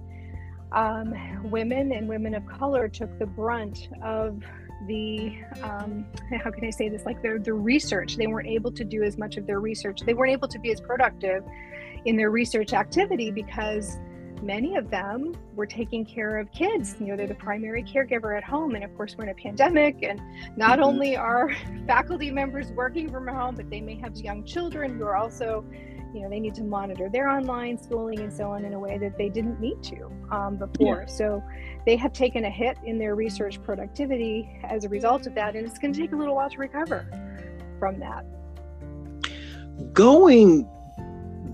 um, 0.72 1.14
women 1.50 1.92
and 1.92 2.08
women 2.08 2.34
of 2.34 2.46
color 2.46 2.88
took 2.88 3.18
the 3.20 3.26
brunt 3.26 3.90
of 4.02 4.42
the 4.88 5.38
um, 5.62 6.06
how 6.44 6.52
can 6.52 6.64
I 6.64 6.70
say 6.70 6.88
this 6.88 7.06
like 7.06 7.22
the 7.22 7.40
the 7.44 7.54
research. 7.54 8.16
They 8.16 8.28
weren't 8.28 8.48
able 8.48 8.72
to 8.72 8.86
do 8.86 9.04
as 9.04 9.18
much 9.18 9.36
of 9.36 9.46
their 9.46 9.60
research. 9.60 10.02
They 10.06 10.14
weren't 10.14 10.32
able 10.32 10.48
to 10.48 10.60
be 10.60 10.72
as 10.72 10.80
productive 10.80 11.44
in 12.06 12.16
their 12.16 12.32
research 12.32 12.74
activity 12.74 13.32
because 13.32 13.98
many 14.42 14.76
of 14.76 14.90
them 14.90 15.34
were 15.56 15.66
taking 15.66 16.06
care 16.06 16.38
of 16.38 16.52
kids. 16.52 16.96
You 17.00 17.08
know, 17.08 17.16
they're 17.18 17.28
the 17.28 17.36
primary 17.36 17.84
caregiver 17.84 18.38
at 18.38 18.44
home. 18.44 18.76
And 18.76 18.84
of 18.84 18.96
course, 18.96 19.16
we're 19.18 19.26
in 19.26 19.32
a 19.32 19.36
pandemic, 19.36 20.04
and 20.04 20.22
not 20.56 20.80
mm-hmm. 20.80 20.84
only 20.84 21.18
are 21.18 21.52
faculty 21.88 22.32
members 22.32 22.72
working 22.72 23.12
from 23.12 23.28
home, 23.28 23.56
but 23.56 23.70
they 23.70 23.82
may 23.82 23.96
have 23.96 24.16
young 24.18 24.44
children 24.46 24.98
who 24.98 25.04
are 25.04 25.16
also 25.16 25.66
you 26.14 26.22
know 26.22 26.30
they 26.30 26.40
need 26.40 26.56
to 26.56 26.64
monitor 26.64 27.10
their 27.10 27.28
online 27.28 27.78
schooling 27.78 28.20
and 28.22 28.32
so 28.32 28.50
on 28.50 28.64
in 28.64 28.74
a 28.74 28.80
way 28.80 28.98
that 28.98 29.18
they 29.18 29.28
didn't 29.28 29.60
need 29.60 29.84
to 29.84 30.10
um, 30.32 30.56
before 30.56 31.02
yeah. 31.02 31.06
so 31.06 31.44
they 31.86 31.98
have 31.98 32.14
taken 32.14 32.46
a 32.46 32.50
hit 32.50 32.78
in 32.86 32.98
their 32.98 33.16
research 33.16 33.62
productivity 33.62 34.58
as 34.64 34.86
a 34.86 34.90
result 34.90 35.28
of 35.28 35.36
that 35.36 35.58
and 35.58 35.68
it's 35.68 35.78
going 35.78 35.94
to 35.94 36.00
take 36.00 36.14
a 36.14 36.16
little 36.16 36.36
while 36.36 36.50
to 36.50 36.58
recover 36.58 37.06
from 37.80 38.00
that 38.00 38.26
going 39.92 40.66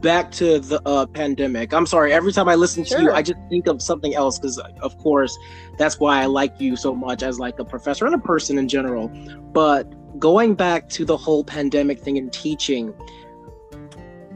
back 0.02 0.32
to 0.32 0.60
the 0.60 0.82
uh, 0.88 1.06
pandemic 1.06 1.74
i'm 1.74 1.86
sorry 1.86 2.12
every 2.12 2.32
time 2.32 2.50
i 2.50 2.56
listen 2.56 2.84
sure. 2.84 2.98
to 2.98 3.04
you 3.04 3.12
i 3.12 3.22
just 3.22 3.40
think 3.50 3.68
of 3.68 3.82
something 3.82 4.16
else 4.16 4.40
because 4.40 4.58
of 4.58 4.98
course 4.98 5.38
that's 5.78 6.00
why 6.00 6.22
i 6.22 6.26
like 6.26 6.60
you 6.60 6.76
so 6.76 6.94
much 6.94 7.24
as 7.24 7.40
like 7.40 7.60
a 7.60 7.66
professor 7.66 8.06
and 8.06 8.16
a 8.16 8.20
person 8.20 8.58
in 8.58 8.68
general 8.68 9.08
but 9.54 9.94
going 10.20 10.56
back 10.56 10.90
to 10.90 11.06
the 11.06 11.16
whole 11.16 11.44
pandemic 11.44 12.00
thing 12.00 12.18
and 12.18 12.34
teaching 12.34 12.94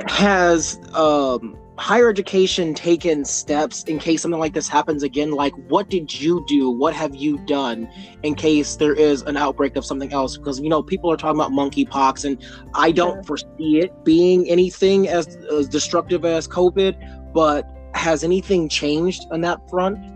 has 0.08 0.80
um, 0.94 1.58
higher 1.78 2.10
education 2.10 2.74
taken 2.74 3.26
steps 3.26 3.84
in 3.84 4.00
case 4.00 4.22
something 4.22 4.40
like 4.40 4.54
this 4.54 4.68
happens 4.68 5.04
again? 5.04 5.32
Like, 5.32 5.54
what 5.70 5.90
did 5.90 6.18
you 6.20 6.44
do? 6.48 6.70
What 6.70 6.94
have 6.94 7.16
you 7.16 7.38
done 7.46 7.90
in 8.24 8.36
case 8.36 8.78
there 8.78 8.94
is 8.94 9.22
an 9.24 9.38
outbreak 9.38 9.76
of 9.76 9.86
something 9.86 10.14
else? 10.14 10.38
Because, 10.38 10.60
you 10.60 10.70
know, 10.70 10.82
people 10.82 11.12
are 11.12 11.18
talking 11.18 11.40
about 11.40 11.52
monkeypox, 11.52 12.26
and 12.26 12.44
I 12.74 12.92
don't 12.92 13.16
sure. 13.16 13.24
foresee 13.24 13.80
it 13.80 14.04
being 14.04 14.50
anything 14.50 15.08
as, 15.08 15.36
as 15.52 15.68
destructive 15.68 16.24
as 16.24 16.48
COVID, 16.48 17.34
but 17.34 17.66
has 17.94 18.24
anything 18.24 18.70
changed 18.70 19.26
on 19.32 19.42
that 19.42 19.70
front? 19.70 20.15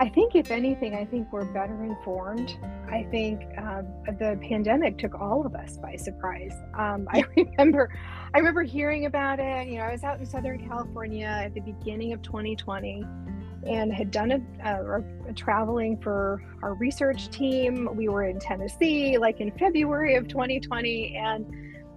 I 0.00 0.08
think, 0.08 0.36
if 0.36 0.52
anything, 0.52 0.94
I 0.94 1.04
think 1.04 1.32
we're 1.32 1.44
better 1.44 1.82
informed. 1.82 2.56
I 2.88 3.04
think 3.10 3.42
um, 3.58 3.86
the 4.18 4.38
pandemic 4.48 4.96
took 4.96 5.20
all 5.20 5.44
of 5.44 5.56
us 5.56 5.76
by 5.76 5.96
surprise. 5.96 6.54
Um, 6.74 7.08
I 7.10 7.24
remember, 7.36 7.90
I 8.32 8.38
remember 8.38 8.62
hearing 8.62 9.06
about 9.06 9.40
it. 9.40 9.66
You 9.66 9.78
know, 9.78 9.84
I 9.84 9.92
was 9.92 10.04
out 10.04 10.20
in 10.20 10.26
Southern 10.26 10.68
California 10.68 11.26
at 11.26 11.52
the 11.52 11.60
beginning 11.60 12.12
of 12.12 12.22
2020, 12.22 13.04
and 13.66 13.92
had 13.92 14.12
done 14.12 14.30
a, 14.30 14.40
a, 14.64 15.30
a 15.30 15.32
traveling 15.32 16.00
for 16.00 16.40
our 16.62 16.74
research 16.74 17.28
team. 17.30 17.88
We 17.92 18.08
were 18.08 18.22
in 18.22 18.38
Tennessee, 18.38 19.18
like 19.18 19.40
in 19.40 19.50
February 19.58 20.14
of 20.14 20.28
2020, 20.28 21.16
and 21.16 21.44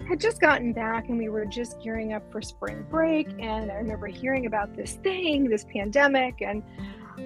had 0.09 0.19
just 0.19 0.41
gotten 0.41 0.73
back 0.73 1.07
and 1.09 1.17
we 1.17 1.29
were 1.29 1.45
just 1.45 1.79
gearing 1.81 2.13
up 2.13 2.29
for 2.31 2.41
spring 2.41 2.85
break 2.89 3.29
and 3.39 3.71
i 3.71 3.75
remember 3.75 4.07
hearing 4.07 4.45
about 4.45 4.75
this 4.75 4.93
thing 4.95 5.47
this 5.47 5.63
pandemic 5.71 6.41
and 6.41 6.63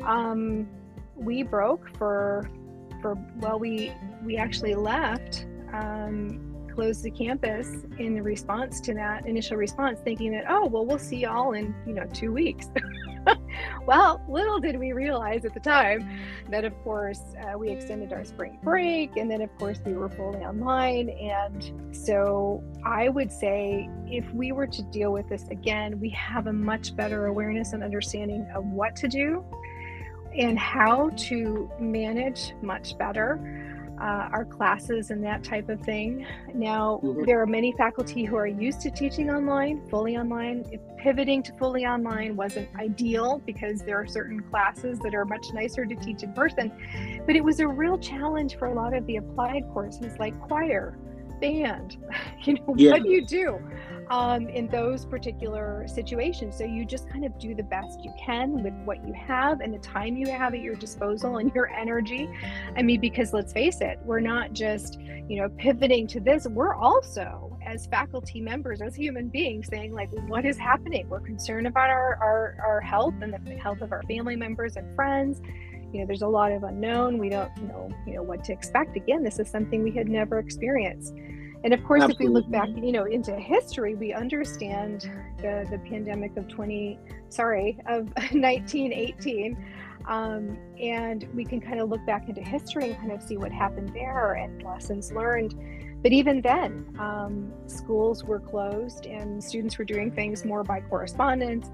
um, 0.04 0.68
we 1.16 1.44
broke 1.44 1.96
for 1.98 2.50
for 3.02 3.18
well 3.38 3.60
we 3.60 3.92
we 4.24 4.38
actually 4.38 4.76
left 4.76 5.46
um, 5.74 6.68
closed 6.74 7.04
the 7.04 7.12
campus 7.12 7.86
in 8.00 8.22
response 8.22 8.82
to 8.82 8.94
that 8.94 9.26
initial 9.26 9.58
response 9.58 10.00
thinking 10.04 10.32
that 10.32 10.46
oh 10.50 10.66
well 10.66 10.86
we'll 10.86 11.00
see 11.00 11.18
y'all 11.18 11.54
in 11.54 11.74
you 11.86 11.94
know 11.94 12.06
two 12.14 12.32
weeks. 12.32 12.68
Well 13.86 14.22
little 14.28 14.60
did 14.60 14.78
we 14.78 14.92
realize 14.94 15.46
at 15.46 15.54
the 15.54 15.60
time 15.60 16.10
that 16.50 16.66
of 16.66 16.74
course 16.84 17.22
uh, 17.42 17.58
we 17.58 17.70
extended 17.70 18.12
our 18.14 18.26
spring 18.26 18.60
break 18.64 19.16
and 19.16 19.30
then 19.30 19.42
of 19.42 19.56
course 19.58 19.80
we 19.86 19.94
were 19.94 20.10
fully 20.10 20.40
online. 20.40 21.10
And 21.10 21.96
so 21.96 22.64
i 22.86 23.10
would 23.10 23.32
say 23.32 23.90
if 24.06 24.30
we 24.34 24.52
were 24.52 24.68
to 24.68 24.84
deal 24.84 25.12
with 25.12 25.28
this 25.30 25.48
again 25.50 26.00
we 26.00 26.10
have 26.10 26.48
a 26.48 26.54
much 26.54 26.96
better 26.96 27.28
awareness 27.28 27.74
and 27.74 27.84
understanding 27.84 28.46
of 28.54 28.66
what 28.66 28.96
to 28.98 29.08
do 29.08 29.44
and 30.38 30.58
how 30.60 31.10
to 31.18 31.70
manage 31.80 32.54
much 32.62 32.98
better 32.98 33.40
uh, 34.00 34.30
our 34.32 34.46
classes 34.46 35.10
and 35.12 35.24
that 35.24 35.44
type 35.44 35.70
of 35.70 35.80
thing. 35.82 36.26
Now, 36.54 37.00
mm-hmm. 37.04 37.24
there 37.24 37.42
are 37.42 37.46
many 37.46 37.74
faculty 37.78 38.26
who 38.26 38.36
are 38.36 38.48
used 38.48 38.82
to 38.82 38.92
teaching 38.92 39.30
online, 39.30 39.88
fully 39.90 40.18
online. 40.18 40.66
If 40.72 40.82
pivoting 40.98 41.44
to 41.44 41.54
fully 41.54 41.86
online 41.86 42.36
wasn't 42.36 42.68
ideal 42.78 43.42
because 43.46 43.82
there 43.82 43.98
are 44.00 44.08
certain 44.08 44.42
classes 44.42 45.00
that 45.00 45.16
are 45.16 45.26
much 45.26 45.46
nicer 45.54 45.86
to 45.86 45.96
teach 45.96 46.24
in 46.24 46.34
person, 46.34 46.72
but 47.26 47.36
it 47.36 47.44
was 47.44 47.60
a 47.60 47.68
real 47.68 47.98
challenge 47.98 48.58
for 48.58 48.68
a 48.68 48.74
lot 48.74 48.94
of 48.94 49.06
the 49.06 49.18
applied 49.18 49.64
courses 49.72 50.14
like 50.20 50.40
choir, 50.42 50.98
band. 51.40 51.98
You 52.44 52.54
know, 52.54 52.76
yeah. 52.78 52.92
what 52.92 53.02
do 53.02 53.10
you 53.10 53.26
do? 53.26 53.60
um, 54.10 54.48
in 54.48 54.68
those 54.68 55.06
particular 55.06 55.86
situations. 55.88 56.58
So 56.58 56.64
you 56.64 56.86
just 56.86 57.10
kind 57.10 57.26
of 57.26 57.38
do 57.40 57.56
the 57.56 57.64
best 57.64 58.04
you 58.04 58.14
can 58.24 58.64
with 58.64 58.74
what 58.86 59.06
you 59.06 59.14
have 59.14 59.62
and 59.62 59.74
the 59.74 59.80
time 59.80 60.16
you 60.16 60.28
have 60.28 60.54
at 60.54 60.62
your 60.62 60.76
disposal 60.76 61.38
and 61.38 61.52
your 61.54 61.68
energy. 61.70 62.30
I 62.76 62.82
mean, 62.82 63.02
because 63.02 63.34
let's 63.34 63.54
face 63.54 63.82
it, 63.82 64.00
we're 64.04 64.20
not 64.20 64.54
just, 64.54 65.00
you 65.00 65.42
know, 65.42 65.50
pivoting 65.58 66.08
to 66.08 66.20
this, 66.20 66.48
we're 66.48 66.76
also, 66.76 67.58
as 67.66 67.88
faculty 67.88 68.42
members, 68.42 68.82
as 68.82 68.96
human 68.96 69.28
beings, 69.28 69.68
saying, 69.68 69.94
like, 69.94 70.10
what 70.28 70.46
is 70.46 70.58
happening? 70.58 71.10
We're 71.10 71.20
concerned 71.20 71.66
about 71.68 71.90
our, 71.90 72.16
our, 72.22 72.58
our 72.66 72.82
health 72.82 73.16
and 73.22 73.34
the 73.34 73.56
health 73.56 73.82
of 73.82 73.92
our 73.92 74.04
family 74.04 74.36
members 74.36 74.76
and 74.76 74.96
friends 74.96 75.42
you 75.96 76.02
know 76.02 76.06
there's 76.06 76.22
a 76.22 76.28
lot 76.28 76.52
of 76.52 76.64
unknown 76.64 77.18
we 77.18 77.30
don't 77.30 77.56
know 77.64 77.90
you 78.06 78.14
know 78.14 78.22
what 78.22 78.44
to 78.44 78.52
expect 78.52 78.98
again 78.98 79.24
this 79.24 79.40
is 79.40 79.50
something 79.50 79.82
we 79.82 79.92
had 79.92 80.10
never 80.10 80.40
experienced 80.40 81.14
and 81.64 81.74
of 81.74 81.84
course, 81.84 82.04
Absolutely. 82.04 82.26
if 82.26 82.30
we 82.30 82.34
look 82.36 82.52
back, 82.52 82.70
you 82.76 82.92
know, 82.92 83.06
into 83.06 83.36
history, 83.36 83.96
we 83.96 84.14
understand 84.14 85.10
the, 85.38 85.66
the 85.72 85.80
pandemic 85.80 86.38
of 86.38 86.48
20, 86.48 87.00
sorry, 87.30 87.80
of 87.88 88.06
1918. 88.16 89.58
Um, 90.08 90.60
and 90.80 91.28
we 91.34 91.44
can 91.44 91.60
kind 91.60 91.80
of 91.80 91.90
look 91.90 92.06
back 92.06 92.30
into 92.30 92.42
history 92.42 92.92
and 92.92 92.98
kind 92.98 93.12
of 93.12 93.24
see 93.24 93.38
what 93.38 93.52
happened 93.52 93.90
there 93.96 94.34
and 94.34 94.62
lessons 94.62 95.12
learned. 95.12 95.56
But 96.04 96.12
even 96.12 96.40
then, 96.42 96.96
um, 97.00 97.52
schools 97.66 98.24
were 98.24 98.40
closed 98.40 99.08
and 99.08 99.44
students 99.44 99.80
were 99.80 99.86
doing 99.86 100.12
things 100.12 100.46
more 100.46 100.64
by 100.64 100.82
correspondence 100.82 101.72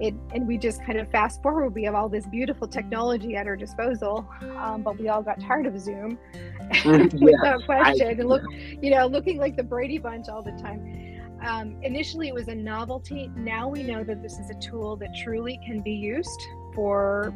it 0.00 0.14
and 0.34 0.46
we 0.46 0.58
just 0.58 0.84
kind 0.84 0.98
of 0.98 1.10
fast 1.10 1.42
forward 1.42 1.74
we 1.74 1.82
have 1.82 1.94
all 1.94 2.08
this 2.08 2.26
beautiful 2.26 2.68
technology 2.68 3.36
at 3.36 3.46
our 3.46 3.56
disposal 3.56 4.28
um, 4.58 4.82
but 4.82 4.98
we 4.98 5.08
all 5.08 5.22
got 5.22 5.40
tired 5.40 5.66
of 5.66 5.78
zoom. 5.78 6.18
Without 6.84 7.64
question 7.64 8.06
I, 8.06 8.10
and 8.10 8.28
look 8.28 8.42
you 8.82 8.90
know 8.90 9.06
looking 9.06 9.38
like 9.38 9.56
the 9.56 9.62
brady 9.62 9.98
bunch 9.98 10.28
all 10.28 10.42
the 10.42 10.52
time. 10.52 11.12
Um, 11.46 11.76
initially 11.82 12.28
it 12.28 12.34
was 12.34 12.48
a 12.48 12.54
novelty. 12.54 13.30
Now 13.36 13.68
we 13.68 13.82
know 13.82 14.02
that 14.04 14.22
this 14.22 14.38
is 14.38 14.50
a 14.50 14.54
tool 14.54 14.96
that 14.96 15.14
truly 15.14 15.60
can 15.64 15.82
be 15.82 15.92
used 15.92 16.40
for 16.74 17.34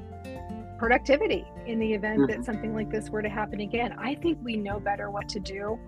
productivity 0.78 1.44
in 1.66 1.78
the 1.78 1.92
event 1.92 2.20
mm-hmm. 2.20 2.38
that 2.38 2.44
something 2.44 2.74
like 2.74 2.90
this 2.90 3.10
were 3.10 3.22
to 3.22 3.28
happen 3.28 3.60
again. 3.60 3.94
I 3.98 4.14
think 4.14 4.38
we 4.42 4.56
know 4.56 4.80
better 4.80 5.10
what 5.10 5.28
to 5.30 5.40
do 5.40 5.78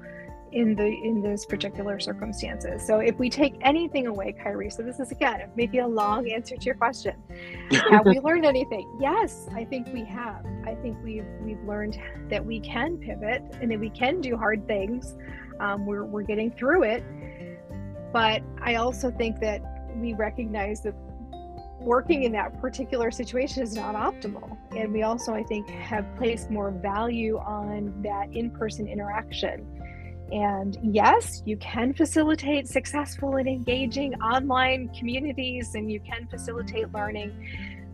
in 0.53 0.75
the 0.75 0.87
in 0.87 1.23
those 1.23 1.47
particular 1.47 1.99
circumstances. 1.99 2.87
So 2.87 2.99
if 2.99 3.19
we 3.19 3.31
take 3.31 3.55
anything 3.63 4.07
away, 4.07 4.33
Kyrie, 4.33 4.71
so 4.71 4.83
this 4.83 5.01
is 5.01 5.11
again 5.11 5.49
maybe 5.57 5.79
a 5.79 5.87
long 5.87 6.31
answer 6.31 6.57
to 6.57 6.65
your 6.65 6.75
question. 6.75 7.17
have 7.91 8.05
we 8.07 8.19
learned 8.25 8.45
anything? 8.45 8.87
Yes, 9.01 9.49
I 9.55 9.65
think 9.65 9.89
we 9.93 10.05
have. 10.05 10.45
I 10.65 10.75
think 10.77 10.99
we've 11.03 11.27
we've 11.41 11.63
learned 11.65 11.99
that 12.29 12.45
we 12.45 12.61
can 12.61 12.99
pivot 12.99 13.43
and 13.61 13.71
that 13.71 13.81
we 13.81 13.91
can 13.91 14.21
do 14.21 14.37
hard 14.37 14.67
things. 14.67 15.17
Um, 15.61 15.87
we're 15.87 16.05
we're 16.05 16.23
getting 16.23 16.51
through 16.51 16.85
it, 16.85 17.03
but 18.13 18.43
I 18.63 18.77
also 18.77 19.11
think 19.11 19.41
that 19.41 19.63
we 19.97 20.15
recognize 20.15 20.83
that 20.83 20.95
working 21.81 22.23
in 22.23 22.33
that 22.33 22.61
particular 22.61 23.11
situation 23.11 23.63
is 23.63 23.75
not 23.75 23.95
optimal. 23.95 24.57
And 24.77 24.93
we 24.93 25.03
also, 25.03 25.35
I 25.35 25.43
think, 25.43 25.69
have 25.69 26.07
placed 26.17 26.51
more 26.51 26.71
value 26.71 27.39
on 27.39 27.93
that 28.03 28.35
in 28.35 28.51
person 28.51 28.87
interaction. 28.87 29.82
And 30.33 30.79
yes, 30.83 31.43
you 31.45 31.59
can 31.59 31.93
facilitate 31.93 32.67
successful 32.67 33.37
and 33.37 33.47
engaging 33.47 34.15
online 34.23 34.89
communities 34.99 35.75
and 35.75 35.93
you 35.93 36.01
can 36.01 36.27
facilitate 36.27 36.91
learning, 36.93 37.31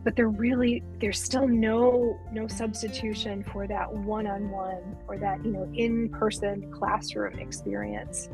but 0.04 0.14
there 0.14 0.28
really 0.28 0.84
there's 1.00 1.20
still 1.20 1.48
no 1.48 2.16
no 2.32 2.46
substitution 2.46 3.44
for 3.52 3.66
that 3.66 3.92
one-on-one 3.92 4.96
or 5.08 5.18
that, 5.18 5.44
you 5.44 5.50
know, 5.50 5.68
in-person 5.74 6.70
classroom 6.70 7.40
experience. 7.40 8.28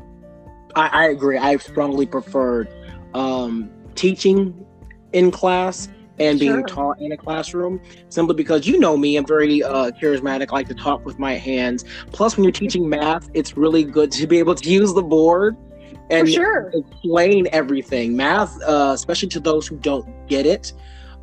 I, 0.75 0.87
I 0.87 1.05
agree. 1.07 1.39
I've 1.39 1.63
strongly 1.63 2.05
preferred 2.05 2.69
um, 3.15 3.71
teaching 3.95 4.65
in 5.13 5.31
class 5.31 5.89
and 6.19 6.39
being 6.39 6.53
sure. 6.53 6.63
taught 6.63 6.99
in 6.99 7.11
a 7.11 7.17
classroom 7.17 7.81
simply 8.09 8.35
because 8.35 8.67
you 8.67 8.79
know 8.79 8.95
me 8.95 9.17
i'm 9.17 9.25
very 9.25 9.63
uh, 9.63 9.91
charismatic 9.91 10.51
like 10.51 10.67
to 10.67 10.75
talk 10.75 11.05
with 11.05 11.19
my 11.19 11.33
hands 11.33 11.83
plus 12.11 12.37
when 12.37 12.43
you're 12.43 12.51
teaching 12.51 12.87
math 12.87 13.29
it's 13.33 13.57
really 13.57 13.83
good 13.83 14.11
to 14.11 14.27
be 14.27 14.39
able 14.39 14.55
to 14.55 14.69
use 14.69 14.93
the 14.93 15.03
board 15.03 15.57
and 16.09 16.29
sure. 16.29 16.71
explain 16.73 17.47
everything 17.51 18.15
math 18.15 18.55
uh, 18.63 18.91
especially 18.93 19.27
to 19.27 19.39
those 19.39 19.67
who 19.67 19.75
don't 19.77 20.07
get 20.27 20.45
it 20.45 20.73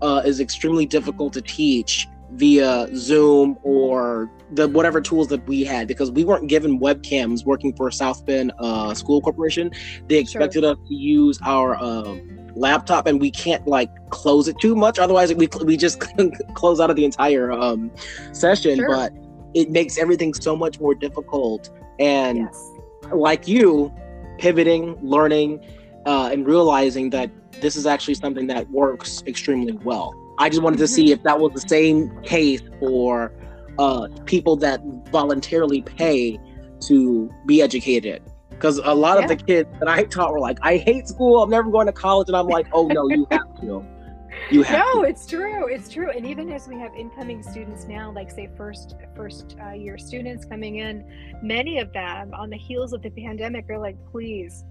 uh, 0.03 0.21
is 0.25 0.41
extremely 0.41 0.85
difficult 0.85 1.33
to 1.33 1.41
teach 1.41 2.09
via 2.33 2.89
zoom 2.95 3.57
or 3.63 4.31
the 4.53 4.69
whatever 4.69 5.01
tools 5.01 5.29
that 5.29 5.47
we 5.47 5.65
had 5.65 5.89
because 5.89 6.11
we 6.11 6.25
weren't 6.25 6.49
given 6.49 6.79
webcams 6.79 7.45
working 7.45 7.75
for 7.75 7.91
south 7.91 8.25
bend 8.27 8.53
uh, 8.59 8.93
school 8.95 9.21
corporation 9.21 9.71
they 10.09 10.17
expected 10.17 10.63
sure. 10.63 10.73
us 10.73 10.79
to 10.89 10.95
use 10.95 11.39
our 11.45 11.77
um, 11.83 12.43
laptop 12.55 13.07
and 13.07 13.21
we 13.21 13.31
can't 13.31 13.67
like 13.67 13.89
close 14.11 14.49
it 14.49 14.59
too 14.61 14.75
much 14.75 14.99
otherwise 14.99 15.33
we, 15.35 15.49
we 15.65 15.77
just 15.77 16.01
close 16.55 16.81
out 16.81 16.91
of 16.91 16.97
the 16.97 17.05
entire 17.05 17.53
um, 17.53 17.91
session 18.33 18.77
sure. 18.77 18.89
but 18.89 19.13
it 19.55 19.71
makes 19.71 19.99
everything 19.99 20.33
so 20.35 20.55
much 20.55 20.81
more 20.81 20.95
difficult 20.95 21.71
and 21.99 22.39
yes. 22.39 22.71
like 23.13 23.49
you 23.49 23.93
pivoting 24.39 24.97
learning 25.03 25.65
uh, 26.07 26.31
and 26.33 26.47
realizing 26.47 27.11
that 27.11 27.31
this 27.61 27.77
is 27.77 27.87
actually 27.87 28.15
something 28.15 28.47
that 28.47 28.69
works 28.71 29.23
extremely 29.27 29.73
well 29.85 30.15
i 30.39 30.49
just 30.49 30.63
wanted 30.63 30.79
to 30.79 30.89
see 30.89 31.05
mm-hmm. 31.05 31.13
if 31.13 31.23
that 31.23 31.39
was 31.39 31.53
the 31.53 31.69
same 31.69 32.11
case 32.23 32.61
for 32.81 33.33
uh, 33.79 34.09
people 34.25 34.57
that 34.57 34.81
voluntarily 35.11 35.83
pay 35.83 36.39
to 36.81 37.33
be 37.47 37.63
educated 37.63 38.23
because 38.63 38.79
a 38.85 38.95
lot 38.95 39.19
yeah. 39.19 39.25
of 39.25 39.29
the 39.29 39.37
kids 39.37 39.69
that 39.81 39.89
I 39.89 40.05
taught 40.05 40.33
were 40.33 40.39
like, 40.39 40.59
I 40.63 40.77
hate 40.77 41.09
school. 41.09 41.43
I'm 41.43 41.51
never 41.51 41.69
going 41.69 41.87
to 41.87 41.93
college. 41.93 42.29
And 42.29 42.37
I'm 42.37 42.47
like, 42.47 42.69
oh, 42.73 42.87
no, 42.87 43.09
you 43.09 43.27
have 43.31 43.61
to. 43.61 43.85
You 44.51 44.63
have 44.65 44.87
no, 44.95 45.03
to. 45.03 45.09
it's 45.09 45.27
true. 45.27 45.67
It's 45.69 45.89
true. 45.89 46.11
And 46.11 46.27
even 46.27 46.51
as 46.51 46.67
we 46.67 46.79
have 46.79 46.95
incoming 46.95 47.43
students 47.43 47.85
now, 47.87 48.11
like 48.11 48.31
say 48.31 48.51
first 48.57 48.97
first 49.15 49.57
uh, 49.63 49.73
year 49.73 49.97
students 49.99 50.45
coming 50.45 50.77
in, 50.77 51.05
many 51.43 51.79
of 51.79 51.93
them 51.93 52.33
on 52.35 52.51
the 52.51 52.57
heels 52.57 52.93
of 52.93 53.03
the 53.03 53.11
pandemic 53.11 53.69
are 53.71 53.79
like, 53.79 53.97
please, 54.11 54.65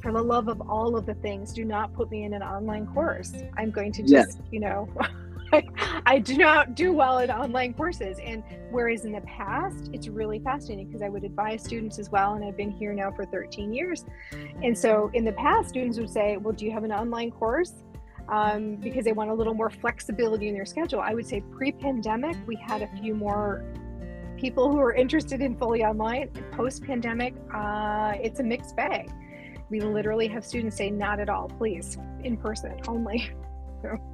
for 0.00 0.12
the 0.12 0.22
love 0.22 0.48
of 0.48 0.60
all 0.60 0.96
of 0.96 1.06
the 1.06 1.14
things, 1.14 1.52
do 1.52 1.64
not 1.64 1.92
put 1.92 2.10
me 2.10 2.24
in 2.24 2.34
an 2.34 2.42
online 2.42 2.86
course. 2.86 3.32
I'm 3.56 3.70
going 3.70 3.92
to 3.92 4.02
just, 4.02 4.12
yes. 4.12 4.38
you 4.50 4.60
know. 4.60 4.88
I, 6.06 6.18
do 6.18 6.36
not 6.36 6.74
do 6.74 6.92
well 6.92 7.18
in 7.18 7.30
online 7.30 7.74
courses. 7.74 8.18
And 8.22 8.42
whereas 8.70 9.04
in 9.04 9.12
the 9.12 9.20
past, 9.22 9.90
it's 9.92 10.08
really 10.08 10.38
fascinating 10.38 10.86
because 10.86 11.02
I 11.02 11.08
would 11.08 11.24
advise 11.24 11.62
students 11.62 11.98
as 11.98 12.10
well. 12.10 12.34
And 12.34 12.44
I've 12.44 12.56
been 12.56 12.70
here 12.70 12.92
now 12.92 13.10
for 13.12 13.24
13 13.24 13.72
years. 13.72 14.04
And 14.62 14.76
so 14.76 15.10
in 15.14 15.24
the 15.24 15.32
past, 15.32 15.68
students 15.68 15.98
would 15.98 16.10
say, 16.10 16.36
Well, 16.36 16.52
do 16.52 16.64
you 16.64 16.72
have 16.72 16.84
an 16.84 16.92
online 16.92 17.30
course? 17.30 17.74
Um, 18.28 18.76
because 18.76 19.04
they 19.04 19.12
want 19.12 19.30
a 19.30 19.34
little 19.34 19.54
more 19.54 19.70
flexibility 19.70 20.48
in 20.48 20.54
their 20.54 20.66
schedule. 20.66 21.00
I 21.00 21.14
would 21.14 21.26
say 21.26 21.42
pre 21.52 21.70
pandemic, 21.70 22.36
we 22.46 22.56
had 22.56 22.82
a 22.82 22.88
few 23.00 23.14
more 23.14 23.64
people 24.36 24.70
who 24.70 24.80
are 24.80 24.92
interested 24.92 25.40
in 25.40 25.56
fully 25.56 25.84
online. 25.84 26.28
Post 26.50 26.82
pandemic, 26.82 27.34
uh, 27.54 28.14
it's 28.20 28.40
a 28.40 28.42
mixed 28.42 28.76
bag. 28.76 29.10
We 29.70 29.80
literally 29.80 30.28
have 30.28 30.44
students 30.44 30.76
say, 30.76 30.90
Not 30.90 31.20
at 31.20 31.28
all, 31.28 31.48
please, 31.48 31.98
in 32.24 32.36
person 32.36 32.80
only. 32.88 33.30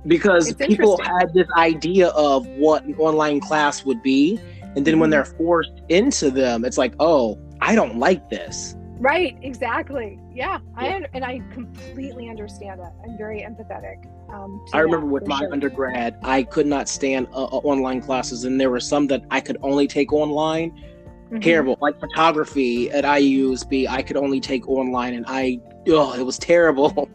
because 0.06 0.54
people 0.54 1.00
had 1.02 1.32
this 1.34 1.48
idea 1.56 2.08
of 2.08 2.46
what 2.48 2.84
an 2.84 2.94
online 2.96 3.40
class 3.40 3.84
would 3.84 4.02
be 4.02 4.38
and 4.74 4.84
then 4.84 4.94
mm-hmm. 4.94 5.00
when 5.00 5.10
they're 5.10 5.24
forced 5.24 5.82
into 5.88 6.30
them 6.30 6.64
it's 6.64 6.78
like 6.78 6.94
oh 7.00 7.38
i 7.60 7.74
don't 7.74 7.96
like 7.96 8.28
this 8.30 8.76
right 8.98 9.36
exactly 9.42 10.18
yeah, 10.32 10.58
yeah. 10.80 10.82
i 10.82 11.06
and 11.14 11.24
i 11.24 11.40
completely 11.50 12.28
understand 12.28 12.80
that 12.80 12.92
i'm 13.04 13.16
very 13.18 13.42
empathetic 13.42 14.06
um, 14.32 14.64
i 14.72 14.78
remember 14.78 15.06
with 15.06 15.26
my 15.26 15.38
sure. 15.40 15.52
undergrad 15.52 16.16
i 16.22 16.42
could 16.42 16.66
not 16.66 16.88
stand 16.88 17.26
uh, 17.32 17.44
uh, 17.44 17.58
online 17.58 18.00
classes 18.00 18.44
and 18.44 18.60
there 18.60 18.70
were 18.70 18.80
some 18.80 19.06
that 19.06 19.22
i 19.30 19.40
could 19.40 19.58
only 19.62 19.86
take 19.86 20.12
online 20.12 20.70
mm-hmm. 20.70 21.40
terrible 21.40 21.76
like 21.80 21.98
photography 22.00 22.90
at 22.92 23.04
iusb 23.04 23.88
i 23.88 24.00
could 24.00 24.16
only 24.16 24.40
take 24.40 24.68
online 24.68 25.14
and 25.14 25.24
i 25.28 25.58
oh 25.88 26.14
it 26.14 26.22
was 26.22 26.38
terrible 26.38 27.08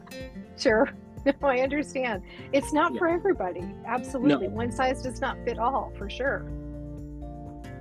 sure 0.58 0.89
no, 1.41 1.47
I 1.47 1.59
understand. 1.59 2.23
It's 2.53 2.73
not 2.73 2.93
yeah. 2.93 2.99
for 2.99 3.07
everybody. 3.07 3.63
Absolutely. 3.85 4.47
No. 4.47 4.53
One 4.53 4.71
size 4.71 5.01
does 5.01 5.19
not 5.19 5.37
fit 5.45 5.59
all, 5.59 5.91
for 5.97 6.09
sure. 6.09 6.45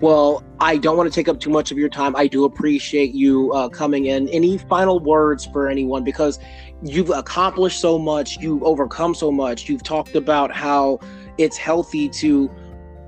Well, 0.01 0.45
I 0.61 0.77
don't 0.77 0.97
want 0.97 1.11
to 1.11 1.15
take 1.15 1.29
up 1.29 1.41
too 1.41 1.49
much 1.49 1.71
of 1.71 1.79
your 1.79 1.89
time. 1.89 2.15
I 2.17 2.27
do 2.27 2.45
appreciate 2.45 3.15
you 3.15 3.51
uh, 3.53 3.69
coming 3.69 4.07
in. 4.07 4.29
Any 4.29 4.59
final 4.59 5.01
words 5.01 5.47
for 5.47 5.69
anyone? 5.69 6.05
Because 6.05 6.39
you've 6.83 7.11
accomplished 7.11 7.81
so 7.81 7.99
much, 7.99 8.37
you've 8.37 8.63
overcome 8.63 9.15
so 9.15 9.33
much. 9.33 9.69
You've 9.69 9.83
talked 9.83 10.15
about 10.15 10.55
how 10.55 10.99
it's 11.39 11.57
healthy 11.57 12.11
to, 12.11 12.51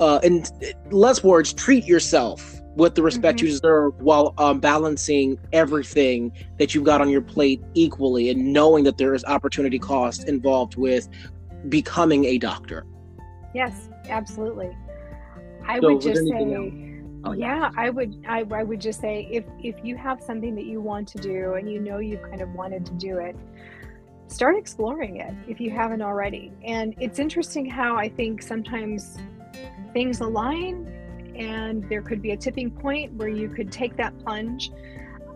uh, 0.01 0.20
in 0.22 0.44
less 0.90 1.22
words, 1.22 1.53
treat 1.53 1.85
yourself 1.85 2.58
with 2.79 2.95
the 2.95 3.03
respect 3.03 3.38
mm-hmm. 3.38 3.47
you 3.47 3.53
deserve 3.53 4.01
while 4.01 4.33
um, 4.38 4.61
balancing 4.61 5.37
everything 5.53 6.33
that 6.59 6.75
you've 6.75 6.85
got 6.85 7.01
on 7.01 7.11
your 7.11 7.21
plate 7.21 7.61
equally 7.75 8.31
and 8.31 8.53
knowing 8.53 8.85
that 8.85 8.97
there 8.97 9.14
is 9.14 9.25
opportunity 9.25 9.81
cost 9.81 10.29
involved 10.29 10.77
with 10.77 11.09
becoming 11.69 12.25
a 12.25 12.38
doctor. 12.38 12.87
Yes, 13.53 13.88
absolutely. 14.09 14.71
I 15.67 15.81
so 15.81 15.93
would 15.93 16.01
just 16.01 16.23
say. 16.23 16.85
Oh, 17.25 17.33
yeah. 17.33 17.73
I 17.77 17.91
would 17.91 18.25
I, 18.29 18.45
I 18.55 18.62
would 18.62 18.81
just 18.81 19.01
say 19.01 19.29
if 19.31 19.45
if 19.61 19.85
you 19.85 19.97
have 19.97 20.23
something 20.23 20.55
that 20.55 20.67
you 20.67 20.81
want 20.81 21.09
to 21.09 21.19
do 21.19 21.55
and 21.55 21.71
you 21.71 21.81
know 21.81 21.99
you've 21.99 22.23
kind 22.23 22.41
of 22.41 22.51
wanted 22.51 22.87
to 22.87 22.93
do 22.93 23.19
it, 23.19 23.35
start 24.29 24.57
exploring 24.57 25.17
it 25.17 25.35
if 25.49 25.61
you 25.61 25.69
haven't 25.69 26.01
already. 26.01 26.53
And 26.64 26.95
it's 27.01 27.19
interesting 27.19 27.69
how 27.69 27.97
I 27.97 28.09
think 28.09 28.41
sometimes 28.41 29.19
things 29.93 30.21
align 30.21 30.98
and 31.38 31.88
there 31.88 32.03
could 32.03 32.20
be 32.20 32.33
a 32.33 32.37
tipping 32.37 32.70
point 32.70 33.12
where 33.14 33.29
you 33.29 33.48
could 33.48 33.70
take 33.70 33.96
that 33.96 34.18
plunge, 34.18 34.70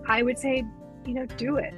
I 0.09 0.23
would 0.23 0.39
say, 0.39 0.65
you 1.07 1.15
know, 1.15 1.27
do 1.27 1.57
it. 1.57 1.75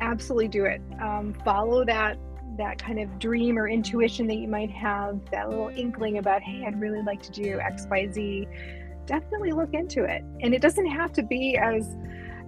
Absolutely 0.00 0.48
do 0.48 0.64
it. 0.64 0.82
Um, 1.00 1.34
follow 1.44 1.84
that 1.84 2.18
that 2.58 2.82
kind 2.82 2.98
of 2.98 3.18
dream 3.18 3.58
or 3.58 3.68
intuition 3.68 4.26
that 4.26 4.36
you 4.36 4.48
might 4.48 4.70
have, 4.70 5.20
that 5.30 5.50
little 5.50 5.68
inkling 5.68 6.18
about, 6.18 6.42
hey, 6.42 6.64
I'd 6.66 6.80
really 6.80 7.02
like 7.02 7.22
to 7.22 7.30
do 7.30 7.60
X, 7.60 7.86
Y, 7.90 8.08
Z. 8.10 8.48
Definitely 9.04 9.52
look 9.52 9.74
into 9.74 10.04
it. 10.04 10.24
And 10.40 10.54
it 10.54 10.62
doesn't 10.62 10.86
have 10.86 11.12
to 11.12 11.22
be 11.22 11.58
as 11.58 11.96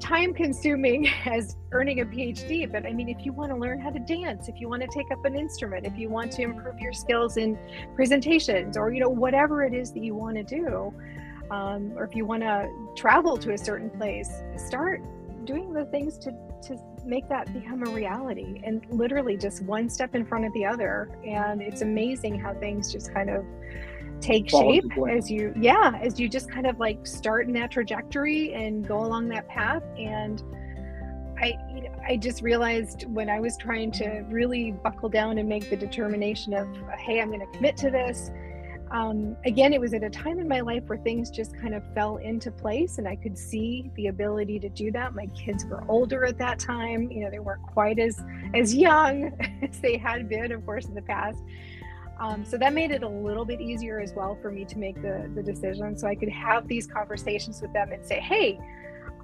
time 0.00 0.32
consuming 0.32 1.08
as 1.26 1.56
earning 1.72 2.00
a 2.00 2.04
PhD, 2.04 2.70
but 2.70 2.86
I 2.86 2.92
mean, 2.92 3.08
if 3.08 3.24
you 3.24 3.32
want 3.32 3.50
to 3.52 3.56
learn 3.56 3.80
how 3.80 3.90
to 3.90 3.98
dance, 3.98 4.48
if 4.48 4.60
you 4.60 4.68
want 4.68 4.82
to 4.82 4.88
take 4.88 5.10
up 5.10 5.24
an 5.24 5.36
instrument, 5.36 5.86
if 5.86 5.96
you 5.98 6.08
want 6.08 6.32
to 6.32 6.42
improve 6.42 6.78
your 6.78 6.92
skills 6.92 7.36
in 7.36 7.58
presentations, 7.94 8.76
or 8.76 8.92
you 8.92 9.00
know, 9.00 9.08
whatever 9.08 9.64
it 9.64 9.74
is 9.74 9.92
that 9.92 10.02
you 10.02 10.14
want 10.14 10.36
to 10.36 10.42
do, 10.42 10.92
um, 11.50 11.92
or 11.96 12.04
if 12.04 12.14
you 12.14 12.24
want 12.24 12.42
to 12.42 12.68
travel 12.96 13.36
to 13.38 13.52
a 13.52 13.58
certain 13.58 13.90
place, 13.90 14.30
start 14.56 15.02
doing 15.44 15.72
the 15.72 15.84
things 15.86 16.18
to 16.18 16.32
to 16.60 16.76
make 17.04 17.28
that 17.28 17.52
become 17.54 17.86
a 17.86 17.90
reality, 17.90 18.60
and 18.64 18.84
literally 18.90 19.36
just 19.36 19.62
one 19.62 19.88
step 19.88 20.14
in 20.14 20.26
front 20.26 20.44
of 20.44 20.52
the 20.52 20.64
other. 20.64 21.08
And 21.24 21.62
it's 21.62 21.82
amazing 21.82 22.38
how 22.38 22.54
things 22.54 22.92
just 22.92 23.14
kind 23.14 23.30
of 23.30 23.44
take 24.20 24.50
shape 24.50 24.84
as 25.10 25.30
you 25.30 25.52
yeah 25.58 25.98
as 26.02 26.18
you 26.18 26.28
just 26.28 26.50
kind 26.50 26.66
of 26.66 26.78
like 26.78 27.06
start 27.06 27.46
in 27.46 27.52
that 27.52 27.70
trajectory 27.70 28.52
and 28.54 28.86
go 28.86 29.04
along 29.04 29.28
that 29.28 29.48
path 29.48 29.82
and 29.96 30.42
i 31.40 31.54
you 31.74 31.82
know, 31.82 31.94
i 32.06 32.16
just 32.16 32.42
realized 32.42 33.04
when 33.08 33.28
i 33.28 33.38
was 33.38 33.56
trying 33.56 33.90
to 33.90 34.24
really 34.28 34.72
buckle 34.72 35.08
down 35.08 35.38
and 35.38 35.48
make 35.48 35.68
the 35.70 35.76
determination 35.76 36.52
of 36.52 36.68
hey 36.98 37.20
i'm 37.20 37.28
going 37.28 37.40
to 37.40 37.46
commit 37.56 37.76
to 37.76 37.90
this 37.90 38.30
um, 38.90 39.36
again, 39.44 39.72
it 39.72 39.80
was 39.80 39.92
at 39.92 40.02
a 40.02 40.08
time 40.08 40.38
in 40.38 40.48
my 40.48 40.60
life 40.60 40.84
where 40.86 40.98
things 40.98 41.30
just 41.30 41.56
kind 41.58 41.74
of 41.74 41.82
fell 41.94 42.16
into 42.16 42.50
place 42.50 42.98
and 42.98 43.06
I 43.06 43.16
could 43.16 43.36
see 43.36 43.90
the 43.96 44.06
ability 44.06 44.58
to 44.60 44.68
do 44.68 44.90
that. 44.92 45.14
My 45.14 45.26
kids 45.28 45.64
were 45.66 45.84
older 45.88 46.24
at 46.24 46.38
that 46.38 46.58
time. 46.58 47.10
You 47.10 47.24
know, 47.24 47.30
they 47.30 47.38
weren't 47.38 47.62
quite 47.62 47.98
as, 47.98 48.22
as 48.54 48.74
young 48.74 49.32
as 49.62 49.78
they 49.80 49.98
had 49.98 50.28
been, 50.28 50.52
of 50.52 50.64
course, 50.64 50.86
in 50.86 50.94
the 50.94 51.02
past. 51.02 51.42
Um, 52.20 52.44
so 52.44 52.58
that 52.58 52.72
made 52.72 52.90
it 52.90 53.02
a 53.02 53.08
little 53.08 53.44
bit 53.44 53.60
easier 53.60 54.00
as 54.00 54.12
well 54.12 54.36
for 54.42 54.50
me 54.50 54.64
to 54.64 54.78
make 54.78 55.00
the, 55.00 55.30
the 55.34 55.42
decision. 55.42 55.96
So 55.96 56.08
I 56.08 56.14
could 56.14 56.28
have 56.28 56.66
these 56.66 56.86
conversations 56.86 57.62
with 57.62 57.72
them 57.72 57.92
and 57.92 58.04
say, 58.04 58.18
hey, 58.18 58.58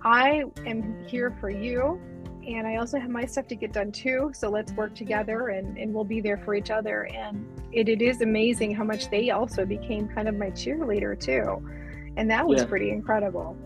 I 0.04 0.44
am 0.64 1.04
here 1.06 1.36
for 1.40 1.50
you 1.50 2.00
and 2.46 2.66
I 2.66 2.76
also 2.76 2.98
have 2.98 3.10
my 3.10 3.24
stuff 3.24 3.46
to 3.48 3.56
get 3.56 3.72
done 3.72 3.90
too. 3.90 4.30
So 4.34 4.50
let's 4.50 4.72
work 4.72 4.94
together 4.94 5.48
and, 5.48 5.78
and 5.78 5.94
we'll 5.94 6.04
be 6.04 6.20
there 6.20 6.38
for 6.38 6.54
each 6.54 6.70
other. 6.70 7.04
And 7.06 7.46
it, 7.72 7.88
it 7.88 8.02
is 8.02 8.20
amazing 8.20 8.74
how 8.74 8.84
much 8.84 9.10
they 9.10 9.30
also 9.30 9.64
became 9.64 10.08
kind 10.08 10.28
of 10.28 10.34
my 10.36 10.50
cheerleader 10.50 11.18
too. 11.18 11.66
And 12.16 12.30
that 12.30 12.46
was 12.46 12.60
yeah. 12.60 12.66
pretty 12.66 12.90
incredible. 12.90 13.56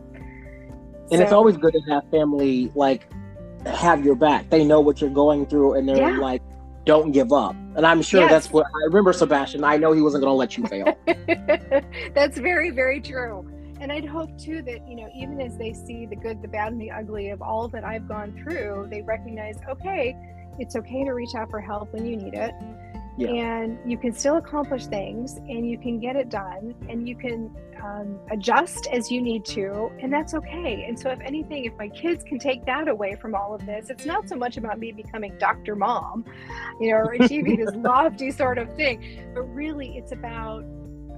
And 1.10 1.18
so, 1.18 1.22
it's 1.22 1.32
always 1.32 1.56
good 1.56 1.72
to 1.72 1.80
have 1.90 2.08
family 2.10 2.70
like 2.74 3.10
have 3.66 4.04
your 4.04 4.14
back. 4.14 4.48
They 4.50 4.64
know 4.64 4.80
what 4.80 5.00
you're 5.00 5.10
going 5.10 5.46
through 5.46 5.74
and 5.74 5.88
they're 5.88 5.96
yeah. 5.96 6.18
like, 6.18 6.42
don't 6.88 7.12
give 7.12 7.34
up. 7.34 7.54
And 7.76 7.86
I'm 7.86 8.00
sure 8.00 8.22
yes. 8.22 8.30
that's 8.30 8.50
what 8.50 8.64
I 8.64 8.86
remember, 8.86 9.12
Sebastian. 9.12 9.62
I 9.62 9.76
know 9.76 9.92
he 9.92 10.00
wasn't 10.00 10.22
going 10.24 10.32
to 10.32 10.36
let 10.36 10.56
you 10.56 10.66
fail. 10.66 10.96
that's 12.14 12.38
very, 12.38 12.70
very 12.70 12.98
true 13.00 13.46
and 13.80 13.92
I'd 13.92 14.04
hope 14.04 14.36
too 14.38 14.60
that, 14.62 14.88
you 14.88 14.96
know, 14.96 15.08
even 15.14 15.40
as 15.40 15.56
they 15.56 15.72
see 15.72 16.04
the 16.04 16.16
good, 16.16 16.42
the 16.42 16.48
bad, 16.48 16.72
and 16.72 16.80
the 16.80 16.90
ugly 16.90 17.30
of 17.30 17.40
all 17.40 17.68
that 17.68 17.84
I've 17.84 18.08
gone 18.08 18.32
through, 18.42 18.88
they 18.90 19.02
recognize, 19.02 19.56
okay, 19.70 20.16
it's 20.58 20.74
okay 20.74 21.04
to 21.04 21.12
reach 21.12 21.34
out 21.36 21.48
for 21.48 21.60
help 21.60 21.92
when 21.92 22.04
you 22.04 22.16
need 22.16 22.34
it. 22.34 22.52
Yeah. 23.18 23.30
And 23.30 23.78
you 23.90 23.98
can 23.98 24.12
still 24.12 24.36
accomplish 24.36 24.86
things 24.86 25.36
and 25.36 25.68
you 25.68 25.76
can 25.76 25.98
get 25.98 26.14
it 26.14 26.28
done 26.28 26.74
and 26.88 27.08
you 27.08 27.16
can 27.16 27.50
um, 27.82 28.18
adjust 28.30 28.86
as 28.92 29.10
you 29.10 29.20
need 29.20 29.44
to, 29.46 29.90
and 30.00 30.12
that's 30.12 30.34
okay. 30.34 30.84
And 30.88 30.98
so, 30.98 31.10
if 31.10 31.20
anything, 31.20 31.64
if 31.64 31.74
my 31.76 31.88
kids 31.88 32.24
can 32.24 32.38
take 32.38 32.64
that 32.66 32.88
away 32.88 33.16
from 33.20 33.34
all 33.34 33.54
of 33.54 33.64
this, 33.66 33.90
it's 33.90 34.04
not 34.04 34.28
so 34.28 34.36
much 34.36 34.56
about 34.56 34.78
me 34.78 34.92
becoming 34.92 35.36
Dr. 35.38 35.76
Mom, 35.76 36.24
you 36.80 36.90
know, 36.90 36.96
or 36.96 37.12
achieving 37.12 37.56
this 37.56 37.70
lofty 37.76 38.30
sort 38.30 38.58
of 38.58 38.74
thing, 38.74 39.30
but 39.34 39.42
really 39.42 39.96
it's 39.96 40.12
about 40.12 40.64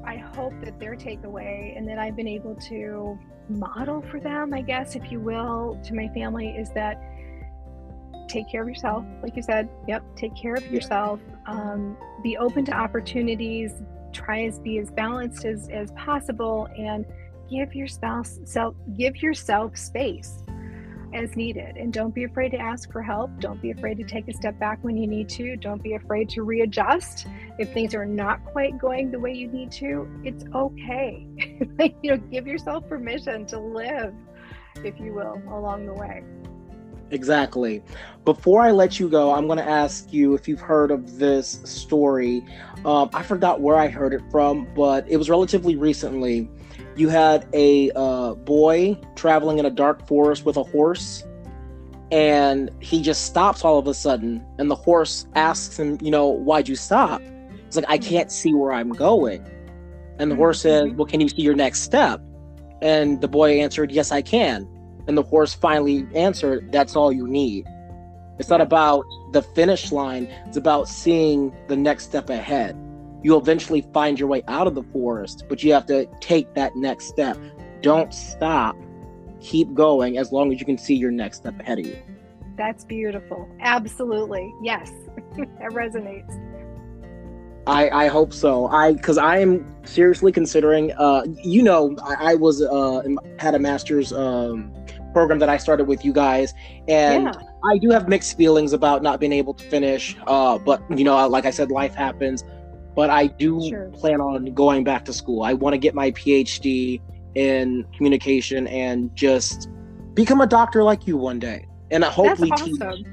I 0.07 0.17
hope 0.17 0.55
that 0.65 0.79
their 0.81 0.97
takeaway 0.97 1.77
and 1.77 1.87
that 1.89 1.99
I've 1.99 2.17
been 2.17 2.29
able 2.29 2.55
to 2.69 3.19
model 3.49 4.03
for 4.11 4.21
them, 4.21 4.55
I 4.55 4.63
guess, 4.63 4.97
if 4.97 5.11
you 5.13 5.21
will, 5.21 5.79
to 5.85 5.95
my 5.95 6.09
family 6.09 6.49
is 6.49 6.71
that 6.73 7.10
take 8.31 8.51
care 8.51 8.63
of 8.63 8.69
yourself. 8.69 9.05
Like 9.23 9.37
you 9.37 9.43
said, 9.43 9.69
yep, 9.89 10.03
take 10.17 10.35
care 10.37 10.55
of 10.55 10.67
yourself. 10.71 11.21
Um, 11.47 11.97
be 12.23 12.37
open 12.37 12.65
to 12.67 12.73
opportunities. 12.73 13.73
Try 14.13 14.45
as 14.45 14.59
be 14.59 14.79
as 14.79 14.91
balanced 14.91 15.45
as, 15.45 15.69
as 15.69 15.91
possible, 15.93 16.69
and 16.77 17.05
give 17.51 17.75
yourself 17.75 18.27
self 18.45 18.75
give 18.97 19.17
yourself 19.23 19.77
space 19.77 20.43
as 21.13 21.35
needed. 21.37 21.77
And 21.77 21.93
don't 21.93 22.15
be 22.15 22.25
afraid 22.25 22.51
to 22.51 22.59
ask 22.59 22.91
for 22.93 23.03
help. 23.03 23.31
Don't 23.41 23.61
be 23.61 23.71
afraid 23.71 23.99
to 23.99 24.05
take 24.05 24.29
a 24.29 24.33
step 24.33 24.59
back 24.59 24.79
when 24.83 24.97
you 24.97 25.07
need 25.07 25.29
to. 25.31 25.57
Don't 25.57 25.83
be 25.83 25.95
afraid 25.95 26.29
to 26.31 26.43
readjust 26.43 27.27
if 27.59 27.73
things 27.73 27.95
are 27.95 28.07
not 28.07 28.45
quite 28.47 28.79
going 28.79 29.11
the 29.11 29.19
way 29.19 29.33
you 29.33 29.49
need 29.49 29.73
to. 29.73 30.09
It's 30.25 30.45
okay. 30.55 31.27
you 32.03 32.11
know, 32.11 32.17
give 32.17 32.47
yourself 32.47 32.89
permission 32.89 33.47
to 33.47 33.59
live, 33.59 34.15
if 34.85 34.99
you 35.01 35.13
will, 35.13 35.43
along 35.49 35.87
the 35.87 35.95
way. 35.95 36.23
Exactly. 37.11 37.83
Before 38.25 38.63
I 38.63 38.71
let 38.71 39.01
you 39.01 39.09
go, 39.09 39.33
I'm 39.35 39.47
going 39.47 39.59
to 39.59 39.69
ask 39.69 40.13
you 40.13 40.35
if 40.35 40.47
you've 40.47 40.61
heard 40.61 40.91
of 40.91 41.19
this 41.19 41.61
story. 41.65 42.45
Um, 42.85 43.11
I 43.13 43.23
forgot 43.23 43.61
where 43.61 43.77
I 43.77 43.89
heard 43.89 44.15
it 44.15 44.23
from, 44.31 44.69
but 44.75 45.09
it 45.11 45.17
was 45.17 45.29
relatively 45.29 45.77
recently 45.77 46.49
you 46.97 47.09
had 47.09 47.49
a 47.53 47.91
uh, 47.93 48.35
boy 48.35 48.99
traveling 49.15 49.59
in 49.59 49.67
a 49.67 49.71
dark 49.71 50.07
forest 50.07 50.45
with 50.45 50.57
a 50.57 50.63
horse 50.63 51.25
and 52.11 52.71
he 52.81 53.01
just 53.01 53.25
stops 53.25 53.65
all 53.65 53.79
of 53.79 53.87
a 53.87 53.95
sudden 53.95 54.45
and 54.59 54.71
the 54.71 54.75
horse 54.75 55.27
asks 55.35 55.79
him 55.79 55.97
you 56.03 56.11
know 56.11 56.27
why'd 56.27 56.69
you 56.69 56.75
stop 56.75 57.23
it's 57.67 57.77
like 57.77 57.85
i 57.89 57.97
can't 57.97 58.33
see 58.33 58.53
where 58.53 58.73
i'm 58.73 58.91
going 58.91 59.49
and 60.19 60.31
the 60.31 60.35
horse 60.35 60.63
says 60.63 60.85
mm-hmm. 60.85 60.97
well 60.97 61.07
can 61.07 61.21
you 61.21 61.29
see 61.29 61.43
your 61.43 61.55
next 61.55 61.83
step 61.83 62.21
and 62.83 63.21
the 63.21 63.29
boy 63.29 63.61
answered 63.61 63.93
yes 63.93 64.11
i 64.11 64.21
can 64.21 64.69
and 65.07 65.17
the 65.17 65.23
horse 65.23 65.55
finally 65.55 66.07
answered 66.15 66.71
that's 66.73 66.97
all 66.97 67.13
you 67.13 67.27
need 67.27 67.67
it's 68.39 68.49
not 68.49 68.61
about 68.61 69.05
the 69.33 69.43
finish 69.43 69.93
line 69.93 70.25
it's 70.47 70.57
about 70.57 70.89
seeing 70.89 71.55
the 71.69 71.77
next 71.77 72.05
step 72.05 72.31
ahead 72.31 72.77
you'll 73.23 73.41
eventually 73.41 73.83
find 73.93 74.19
your 74.19 74.29
way 74.29 74.43
out 74.49 74.67
of 74.67 74.75
the 74.75 74.83
forest, 74.85 75.45
but 75.49 75.63
you 75.63 75.73
have 75.73 75.87
to 75.87 76.07
take 76.21 76.53
that 76.55 76.77
next 76.77 77.07
step. 77.07 77.37
Don't 77.81 78.13
stop. 78.13 78.77
Keep 79.41 79.75
going 79.75 80.19
as 80.19 80.33
long 80.33 80.53
as 80.53 80.61
you 80.61 80.67
can 80.67 80.79
see 80.79 80.95
your 80.95 81.11
next 81.11 81.39
step 81.39 81.59
ahead 81.61 81.79
of 81.79 81.87
you. 81.87 81.99
That's 82.57 82.85
beautiful. 82.85 83.49
Absolutely. 83.61 84.53
Yes. 84.63 84.91
that 85.37 85.71
resonates. 85.71 86.47
I, 87.67 87.89
I 87.91 88.09
hope 88.09 88.33
so. 88.33 88.67
I 88.67 88.93
because 88.93 89.17
I 89.17 89.39
am 89.39 89.67
seriously 89.85 90.33
considering. 90.33 90.93
Uh, 90.93 91.25
you 91.43 91.63
know, 91.63 91.95
I, 92.03 92.33
I 92.33 92.35
was 92.35 92.63
uh 92.63 93.03
had 93.39 93.55
a 93.55 93.59
master's 93.59 94.13
um 94.13 94.73
program 95.13 95.39
that 95.41 95.49
I 95.49 95.57
started 95.57 95.85
with 95.85 96.05
you 96.05 96.13
guys, 96.13 96.55
and 96.89 97.25
yeah. 97.25 97.33
I 97.65 97.79
do 97.79 97.91
have 97.91 98.09
mixed 98.09 98.37
feelings 98.37 98.73
about 98.73 99.03
not 99.03 99.21
being 99.21 99.33
able 99.33 99.55
to 99.55 99.65
finish. 99.65 100.17
Uh, 100.27 100.59
but 100.59 100.83
you 100.97 101.05
know, 101.05 101.27
like 101.29 101.47
I 101.47 101.51
said, 101.51 101.71
life 101.71 101.95
happens 101.95 102.45
but 102.95 103.11
I 103.11 103.29
do 103.29 103.67
sure. 103.69 103.89
plan 103.95 104.21
on 104.21 104.53
going 104.53 104.85
back 104.85 105.05
to 105.07 105.13
school. 105.13 105.43
I 105.43 105.55
want 105.55 105.75
to 105.75 105.79
get 105.79 105.95
my 105.95 106.11
PhD 106.13 107.01
in 107.35 107.87
communication 107.97 108.67
and 108.67 109.15
just 109.15 109.69
become 110.15 110.41
a 110.41 110.47
doctor 110.47 110.83
like 110.83 111.07
you 111.07 111.17
one 111.17 111.39
day, 111.39 111.67
and 111.91 112.03
hopefully 112.05 112.51
awesome. 112.51 112.77
teach. 112.77 113.07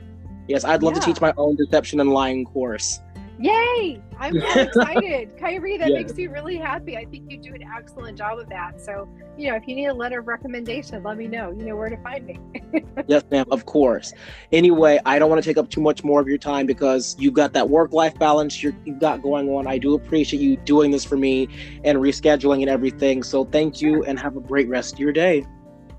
Yes, 0.47 0.63
I'd 0.63 0.81
love 0.81 0.93
yeah. 0.93 0.99
to 1.01 1.05
teach 1.05 1.21
my 1.21 1.33
own 1.38 1.55
deception 1.55 1.99
and 1.99 2.12
lying 2.12 2.45
course. 2.45 3.01
Yay! 3.39 4.02
I'm 4.17 4.39
so 4.39 4.47
excited. 4.62 5.38
Kyrie, 5.38 5.78
that 5.78 5.89
yeah. 5.89 5.97
makes 5.97 6.13
me 6.15 6.28
really 6.28 6.58
happy. 6.58 6.97
I 6.97 7.06
think 7.06 7.32
you 7.32 7.38
do 7.38 7.54
an 7.54 7.63
excellent 7.63 8.17
job 8.17 8.39
of 8.39 8.50
that. 8.50 8.82
So, 8.82 9.08
you 9.38 9.50
know, 9.50 9.56
if 9.56 9.67
you 9.67 9.76
need 9.76 9.86
a 9.88 9.93
letter 9.93 10.19
of 10.19 10.28
recommendation, 10.28 11.04
let 11.04 11.17
me 11.17 11.28
know. 11.28 11.52
You 11.52 11.65
know 11.65 11.76
where 11.76 11.89
to 11.89 11.97
find 11.97 12.26
me. 12.26 12.39
yes, 13.08 13.23
ma'am, 13.30 13.45
of 13.52 13.65
course. 13.65 14.13
Anyway, 14.52 15.00
I 15.06 15.19
don't 15.19 15.30
want 15.30 15.43
to 15.43 15.47
take 15.47 15.58
up 15.58 15.69
too 15.69 15.82
much 15.82 16.04
more 16.04 16.19
of 16.19 16.28
your 16.28 16.39
time 16.39 16.65
because 16.65 17.15
you've 17.19 17.36
got 17.36 17.54
that 17.54 17.69
work 17.69 17.93
life 17.93 18.17
balance 18.17 18.63
you 18.63 18.71
have 18.86 19.00
got 19.00 19.21
going 19.21 19.50
on. 19.50 19.67
I 19.67 19.78
do 19.78 19.93
appreciate 19.93 20.41
you 20.41 20.58
doing 20.58 20.89
this 20.89 21.06
for 21.06 21.17
me 21.17 21.47
and 21.84 22.00
rescheduling 22.00 22.62
and 22.62 22.69
everything. 22.69 23.21
So, 23.23 23.45
thank 23.45 23.82
you 23.82 24.04
and 24.06 24.19
have 24.19 24.36
a 24.36 24.41
great 24.41 24.67
rest 24.67 24.93
of 24.93 25.00
your 25.00 25.13
day. 25.13 25.45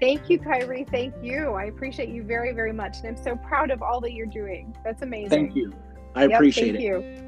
Thank 0.01 0.31
you, 0.31 0.39
Kyrie. 0.39 0.87
Thank 0.91 1.15
you. 1.23 1.55
I 1.55 1.65
appreciate 1.65 2.09
you 2.11 2.23
very, 2.23 2.53
very 2.53 2.73
much. 2.73 2.99
And 2.99 3.09
I'm 3.09 3.23
so 3.23 3.35
proud 3.35 3.71
of 3.71 3.83
all 3.83 4.01
that 4.03 4.13
you're 4.13 4.27
doing. 4.27 4.77
That's 4.85 5.03
amazing. 5.03 5.31
Thank 5.31 5.57
you. 5.57 5.73
I 6.15 6.25
yep, 6.25 6.33
appreciate 6.33 6.77
thank 6.77 6.85
it. 6.85 7.03
Thank 7.03 7.19
you. 7.23 7.28